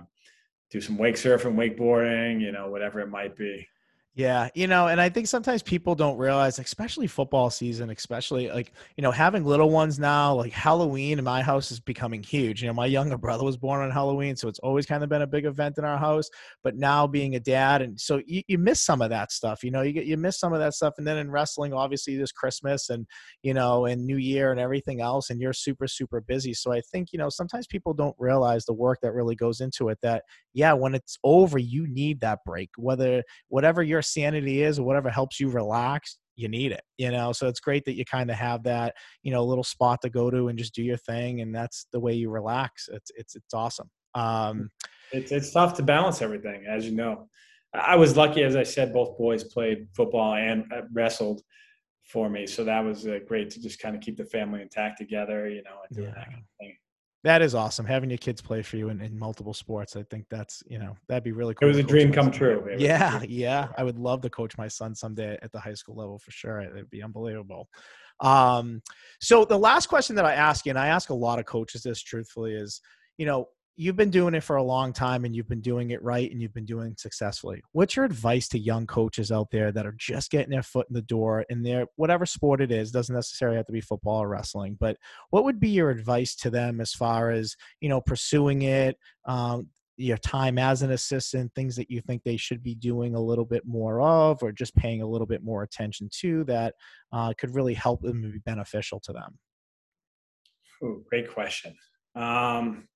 [0.72, 3.68] do some wake surfing, wakeboarding, you know, whatever it might be.
[4.16, 8.72] Yeah, you know, and I think sometimes people don't realize, especially football season, especially like,
[8.96, 12.62] you know, having little ones now, like Halloween in my house is becoming huge.
[12.62, 15.24] You know, my younger brother was born on Halloween, so it's always kind of been
[15.24, 16.30] a big event in our house.
[16.64, 19.72] But now being a dad, and so you, you miss some of that stuff, you
[19.72, 20.94] know, you get you miss some of that stuff.
[21.00, 23.08] And then in wrestling, obviously there's Christmas and,
[23.42, 26.54] you know, and New Year and everything else, and you're super, super busy.
[26.54, 29.90] So I think, you know, sometimes people don't realize the work that really goes into
[29.90, 34.80] it that, yeah, when it's over, you need that break, whether whatever you're sanity is
[34.80, 37.32] or whatever helps you relax you need it you know?
[37.32, 40.30] So it's great that you kind of have that you know little spot to go
[40.30, 42.90] to and just do your thing and that's the way you relax.
[42.92, 43.90] It's it's it's awesome.
[44.16, 44.70] Um
[45.12, 47.28] it's it's tough to balance everything as you know.
[47.74, 51.42] I was lucky as i said both boys played football and uh, wrestled
[52.04, 55.00] for me so that was uh, great to just kind of keep the family intact
[55.00, 56.14] together you know and doing yeah.
[56.14, 56.76] that kind of thing
[57.24, 57.86] that is awesome.
[57.86, 59.96] Having your kids play for you in, in multiple sports.
[59.96, 61.68] I think that's, you know, that'd be really cool.
[61.68, 62.68] It was a dream come true.
[62.78, 63.22] Yeah.
[63.26, 63.70] Yeah.
[63.78, 66.60] I would love to coach my son someday at the high school level for sure.
[66.60, 67.70] It'd be unbelievable.
[68.20, 68.82] Um,
[69.22, 71.84] so the last question that I ask you, and I ask a lot of coaches
[71.84, 72.82] this truthfully is,
[73.18, 76.04] you know, you've been doing it for a long time and you've been doing it
[76.04, 77.62] right and you've been doing it successfully.
[77.72, 80.94] What's your advice to young coaches out there that are just getting their foot in
[80.94, 84.28] the door in their whatever sport it is, doesn't necessarily have to be football or
[84.28, 84.98] wrestling, but
[85.32, 89.68] what would be your advice to them as far as, you know, pursuing it, um,
[89.98, 93.46] your time as an assistant, things that you think they should be doing a little
[93.46, 96.76] bit more of, or just paying a little bit more attention to that
[97.12, 99.38] uh, could really help them and be beneficial to them?
[100.84, 101.76] Ooh, great question.
[102.16, 102.88] Um,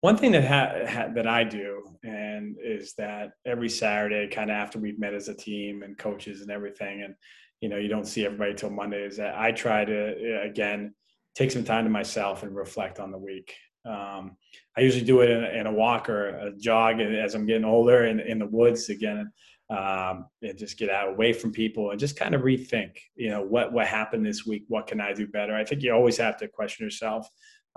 [0.00, 4.56] one thing that ha- ha- that I do and is that every Saturday, kind of
[4.56, 7.14] after we've met as a team and coaches and everything, and
[7.60, 9.02] you know you don't see everybody till Monday.
[9.02, 10.94] Is that I try to again
[11.34, 13.54] take some time to myself and reflect on the week.
[13.84, 14.36] Um,
[14.76, 17.64] I usually do it in a, in a, walk or a jog as I'm getting
[17.64, 19.30] older in, in the woods again,
[19.70, 22.96] um, and just get out away from people and just kind of rethink.
[23.16, 24.64] You know what what happened this week?
[24.68, 25.54] What can I do better?
[25.54, 27.28] I think you always have to question yourself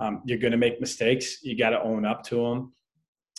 [0.02, 1.42] um, you're going to make mistakes.
[1.42, 2.72] You got to own up to them.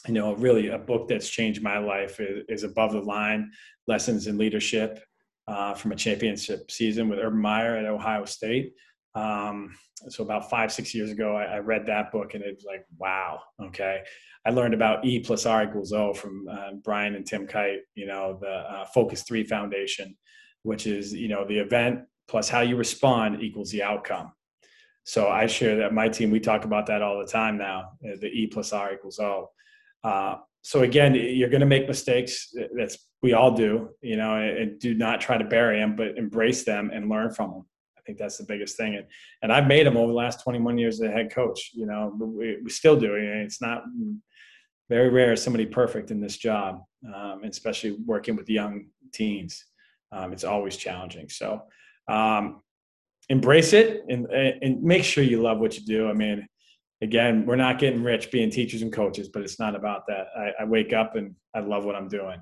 [0.08, 3.52] You know, really, a book that's changed my life is, is Above the Line
[3.88, 5.04] Lessons in Leadership
[5.48, 8.74] uh, from a championship season with Urban Meyer at Ohio State.
[9.16, 9.76] Um,
[10.10, 12.86] so, about five, six years ago, I, I, read that book and it was like,
[12.98, 14.02] wow, okay.
[14.46, 18.08] I learned about E plus R equals O from uh, Brian and Tim Kight, you
[18.08, 20.18] know, the uh, Focus 3 Foundation,
[20.64, 24.32] which is, you know, the event plus how you respond equals the outcome.
[25.06, 28.16] So I share that my team, we talk about that all the time now, uh,
[28.20, 29.50] the E plus R equals O.
[30.04, 32.54] Uh, so again, you're going to make mistakes.
[32.76, 36.64] That's we all do, you know, and do not try to bury them, but embrace
[36.64, 37.66] them and learn from them.
[38.04, 38.96] I think that's the biggest thing.
[38.96, 39.06] And,
[39.42, 42.14] and I've made them over the last 21 years as a head coach, you know,
[42.20, 43.16] we, we still do.
[43.16, 43.84] It's not
[44.90, 46.84] very rare somebody perfect in this job,
[47.16, 49.66] um, especially working with young teens.
[50.12, 51.30] Um, it's always challenging.
[51.30, 51.64] So
[52.10, 52.62] um,
[53.30, 56.10] embrace it and, and make sure you love what you do.
[56.10, 56.46] I mean,
[57.02, 60.28] again, we're not getting rich being teachers and coaches, but it's not about that.
[60.38, 62.42] I, I, wake up and I love what I'm doing.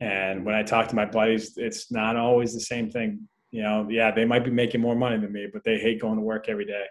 [0.00, 3.28] And when I talk to my buddies, it's not always the same thing.
[3.50, 6.16] You know, yeah, they might be making more money than me, but they hate going
[6.16, 6.84] to work every day.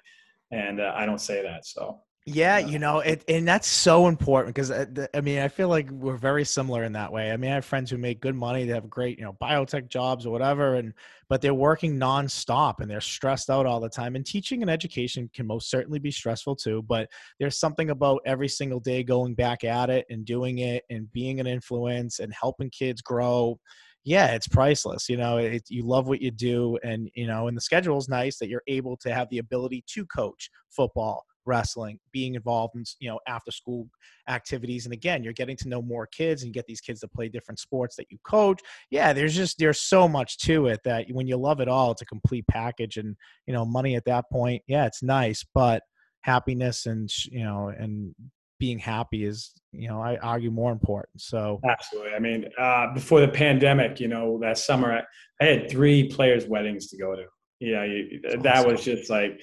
[0.52, 1.66] And uh, I don't say that.
[1.66, 4.86] So yeah, you know, it, and that's so important because uh,
[5.16, 7.32] I mean, I feel like we're very similar in that way.
[7.32, 9.90] I mean, I have friends who make good money, they have great, you know, biotech
[9.90, 10.94] jobs or whatever, and
[11.28, 14.16] but they're working nonstop and they're stressed out all the time.
[14.16, 18.50] And teaching and education can most certainly be stressful too, but there's something about every
[18.50, 22.70] single day going back at it and doing it and being an influence and helping
[22.70, 23.60] kids grow
[24.04, 25.10] yeah, it's priceless.
[25.10, 28.08] You know, it, you love what you do, and you know, and the schedule is
[28.08, 32.84] nice that you're able to have the ability to coach football, wrestling, being involved in
[33.00, 33.88] you know after school
[34.30, 37.28] activities, and again, you're getting to know more kids and get these kids to play
[37.28, 38.62] different sports that you coach.
[38.90, 42.02] Yeah, there's just there's so much to it that when you love it all, it's
[42.02, 43.16] a complete package, and
[43.48, 45.84] you know, money at that point, yeah, it's nice, but
[46.22, 48.14] happiness and you know and
[48.60, 53.22] being happy is you know i argue more important so absolutely i mean uh, before
[53.22, 57.26] the pandemic you know that summer i, I had three players weddings to go to
[57.60, 58.72] yeah you, that awesome.
[58.72, 59.40] was just like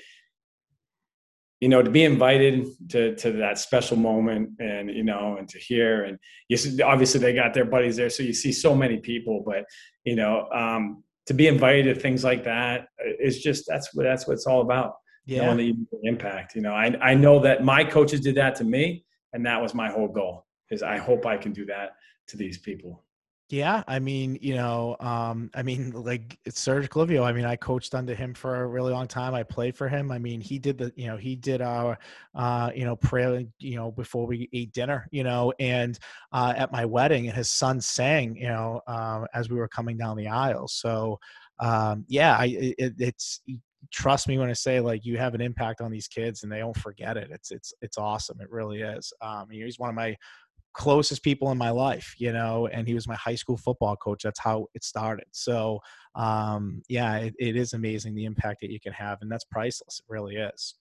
[1.61, 5.59] you know to be invited to to that special moment and you know and to
[5.59, 8.99] hear and you see, obviously they got their buddies there so you see so many
[8.99, 9.65] people but
[10.05, 12.89] you know um, to be invited to things like that
[13.21, 14.95] is just that's what that's what it's all about
[15.25, 15.45] yeah.
[15.45, 18.65] knowing that you impact you know I, I know that my coaches did that to
[18.65, 19.06] me
[19.37, 21.91] and that was my whole goal is i hope i can do that
[22.27, 23.05] to these people
[23.49, 27.23] yeah, I mean, you know, um, I mean, like Serge Clivio.
[27.23, 29.35] I mean, I coached under him for a really long time.
[29.35, 30.11] I played for him.
[30.11, 31.97] I mean, he did the, you know, he did our,
[32.35, 35.97] uh, you know, prayer, you know, before we ate dinner, you know, and
[36.33, 39.97] uh, at my wedding, and his son sang, you know, uh, as we were coming
[39.97, 40.67] down the aisle.
[40.67, 41.21] So,
[41.61, 43.43] um, yeah, I, it, it's
[43.93, 46.59] trust me when I say like you have an impact on these kids and they
[46.59, 47.29] don't forget it.
[47.31, 48.41] It's it's it's awesome.
[48.41, 49.13] It really is.
[49.21, 50.17] Um, he's one of my
[50.77, 54.23] closest people in my life, you know, and he was my high school football coach.
[54.23, 55.25] That's how it started.
[55.33, 55.81] So,
[56.15, 60.01] um, yeah, it, it is amazing the impact that you can have, and that's priceless.
[60.01, 60.75] It really is.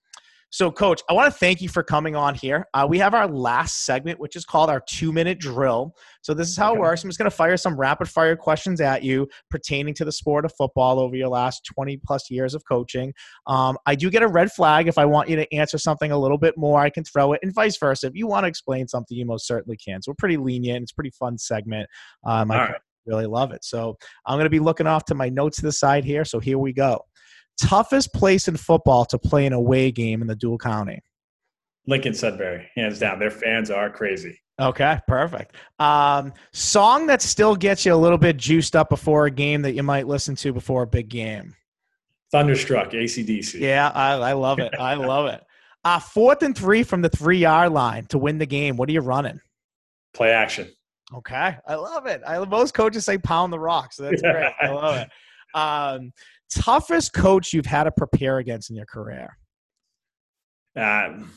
[0.51, 2.65] So, Coach, I want to thank you for coming on here.
[2.73, 5.93] Uh, we have our last segment, which is called our two minute drill.
[6.21, 6.77] So, this is how okay.
[6.77, 7.03] it works.
[7.03, 10.45] I'm just going to fire some rapid fire questions at you pertaining to the sport
[10.45, 13.13] of football over your last 20 plus years of coaching.
[13.47, 16.17] Um, I do get a red flag if I want you to answer something a
[16.17, 16.79] little bit more.
[16.79, 18.07] I can throw it, and vice versa.
[18.07, 20.01] If you want to explain something, you most certainly can.
[20.01, 20.83] So, we're pretty lenient.
[20.83, 21.89] It's a pretty fun segment.
[22.23, 22.75] Um, I right.
[23.05, 23.65] really love it.
[23.65, 26.23] So, I'm going to be looking off to my notes to the side here.
[26.23, 27.01] So, here we go
[27.61, 31.01] toughest place in football to play an away game in the dual county?
[31.87, 33.19] Lincoln Sudbury, hands down.
[33.19, 34.39] Their fans are crazy.
[34.59, 35.55] Okay, perfect.
[35.79, 39.73] Um, song that still gets you a little bit juiced up before a game that
[39.73, 41.55] you might listen to before a big game.
[42.31, 43.59] Thunderstruck, ACDC.
[43.59, 44.73] Yeah, I, I love it.
[44.79, 45.43] I love it.
[45.83, 48.77] Uh, fourth and three from the three yard line to win the game.
[48.77, 49.39] What are you running?
[50.13, 50.69] Play action.
[51.13, 52.21] Okay, I love it.
[52.25, 54.51] I most coaches say pound the rock, so that's great.
[54.59, 55.09] I love it.
[55.55, 56.11] Um,
[56.53, 59.37] toughest coach you've had to prepare against in your career?
[60.75, 61.31] Um,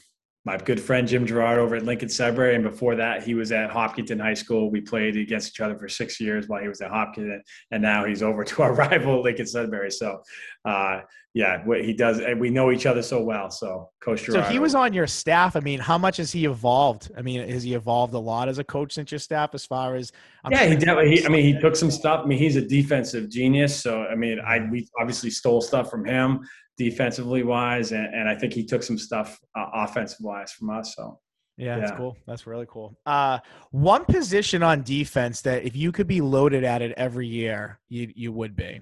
[0.48, 3.68] my good friend Jim Gerard over at Lincoln Sudbury, and before that, he was at
[3.68, 4.70] Hopkinton High School.
[4.70, 8.06] We played against each other for six years while he was at Hopkinton, and now
[8.06, 9.90] he's over to our rival Lincoln Sudbury.
[9.90, 10.22] So,
[10.64, 11.02] uh,
[11.34, 13.50] yeah, what he does, and we know each other so well.
[13.50, 14.46] So, Coach Gerard.
[14.46, 15.54] So he was on your staff.
[15.54, 17.10] I mean, how much has he evolved?
[17.14, 19.50] I mean, has he evolved a lot as a coach since your staff?
[19.54, 20.12] As far as
[20.44, 21.18] I'm yeah, he definitely.
[21.18, 22.22] He, I mean, he took some stuff.
[22.24, 23.78] I mean, he's a defensive genius.
[23.78, 26.40] So, I mean, I we obviously stole stuff from him
[26.78, 30.94] defensively wise, and, and I think he took some stuff uh, offensive wise from us.
[30.94, 31.18] So.
[31.56, 32.16] Yeah, yeah, that's cool.
[32.24, 32.96] That's really cool.
[33.04, 33.40] Uh,
[33.72, 38.12] one position on defense that if you could be loaded at it every year, you
[38.14, 38.80] you would be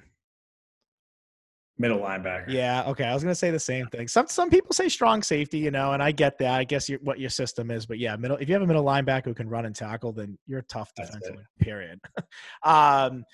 [1.78, 2.48] middle linebacker.
[2.48, 2.84] Yeah.
[2.86, 3.04] Okay.
[3.04, 4.08] I was gonna say the same thing.
[4.08, 6.54] Some some people say strong safety, you know, and I get that.
[6.54, 8.36] I guess what your system is, but yeah, middle.
[8.36, 11.44] If you have a middle linebacker who can run and tackle, then you're tough defensively.
[11.60, 12.00] Period.
[12.62, 13.24] um,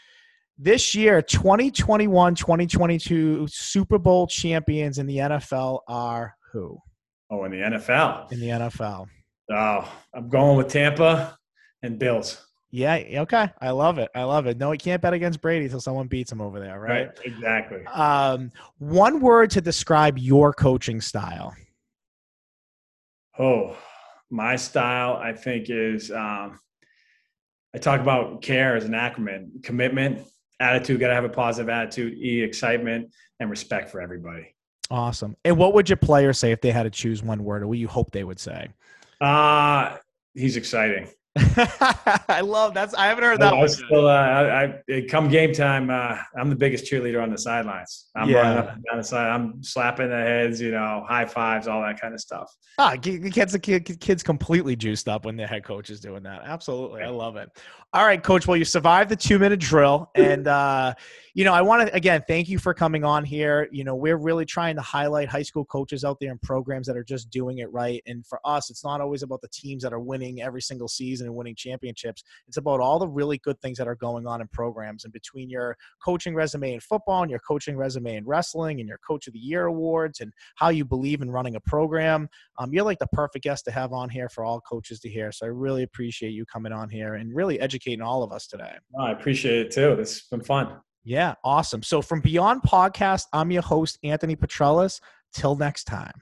[0.58, 6.78] this year 2021 2022 super bowl champions in the nfl are who
[7.30, 9.06] oh in the nfl in the nfl
[9.50, 11.36] oh i'm going with tampa
[11.82, 12.44] and bills
[12.74, 12.94] Yeah.
[12.94, 13.50] Okay.
[13.60, 14.10] I love it.
[14.14, 14.56] I love it.
[14.56, 17.08] No, he can't bet against Brady until someone beats him over there, right?
[17.08, 17.84] right exactly.
[17.86, 21.54] Um, one word to describe your coaching style.
[23.38, 23.76] Oh,
[24.30, 26.58] my style, I think, is um,
[27.74, 30.26] I talk about care as an acronym: commitment,
[30.62, 31.00] attitude.
[31.00, 32.14] Got to have a positive attitude.
[32.14, 34.54] E, excitement, and respect for everybody.
[34.90, 35.36] Awesome.
[35.44, 37.78] And what would your players say if they had to choose one word, or what
[37.78, 38.68] you hope they would say?
[39.20, 39.96] Uh,
[40.34, 41.08] he's exciting.
[41.38, 42.92] I love that's.
[42.92, 43.54] I haven't heard that.
[43.54, 45.88] I, still, uh, I, I, come game time.
[45.88, 48.10] Uh, I'm the biggest cheerleader on the sidelines.
[48.14, 48.38] I'm yeah.
[48.38, 49.30] running up and down the side.
[49.30, 52.54] I'm slapping the heads, you know, high fives, all that kind of stuff.
[52.78, 56.42] Ah, kids, the kids completely juiced up when the head coach is doing that.
[56.44, 57.48] Absolutely, I love it.
[57.94, 58.46] All right, coach.
[58.46, 60.94] Well, you survived the two minute drill, and uh,
[61.34, 63.68] you know, I want to again thank you for coming on here.
[63.70, 66.96] You know, we're really trying to highlight high school coaches out there and programs that
[66.96, 68.02] are just doing it right.
[68.06, 71.21] And for us, it's not always about the teams that are winning every single season
[71.24, 72.22] and winning championships.
[72.48, 75.04] It's about all the really good things that are going on in programs.
[75.04, 78.98] And between your coaching resume in football and your coaching resume in wrestling and your
[79.06, 82.84] Coach of the Year awards and how you believe in running a program, um, you're
[82.84, 85.32] like the perfect guest to have on here for all coaches to hear.
[85.32, 88.74] So I really appreciate you coming on here and really educating all of us today.
[88.98, 89.96] I appreciate it too.
[89.96, 90.76] This has been fun.
[91.04, 91.82] Yeah, awesome.
[91.82, 95.00] So from Beyond Podcast, I'm your host, Anthony Petrellis.
[95.34, 96.12] Till next time.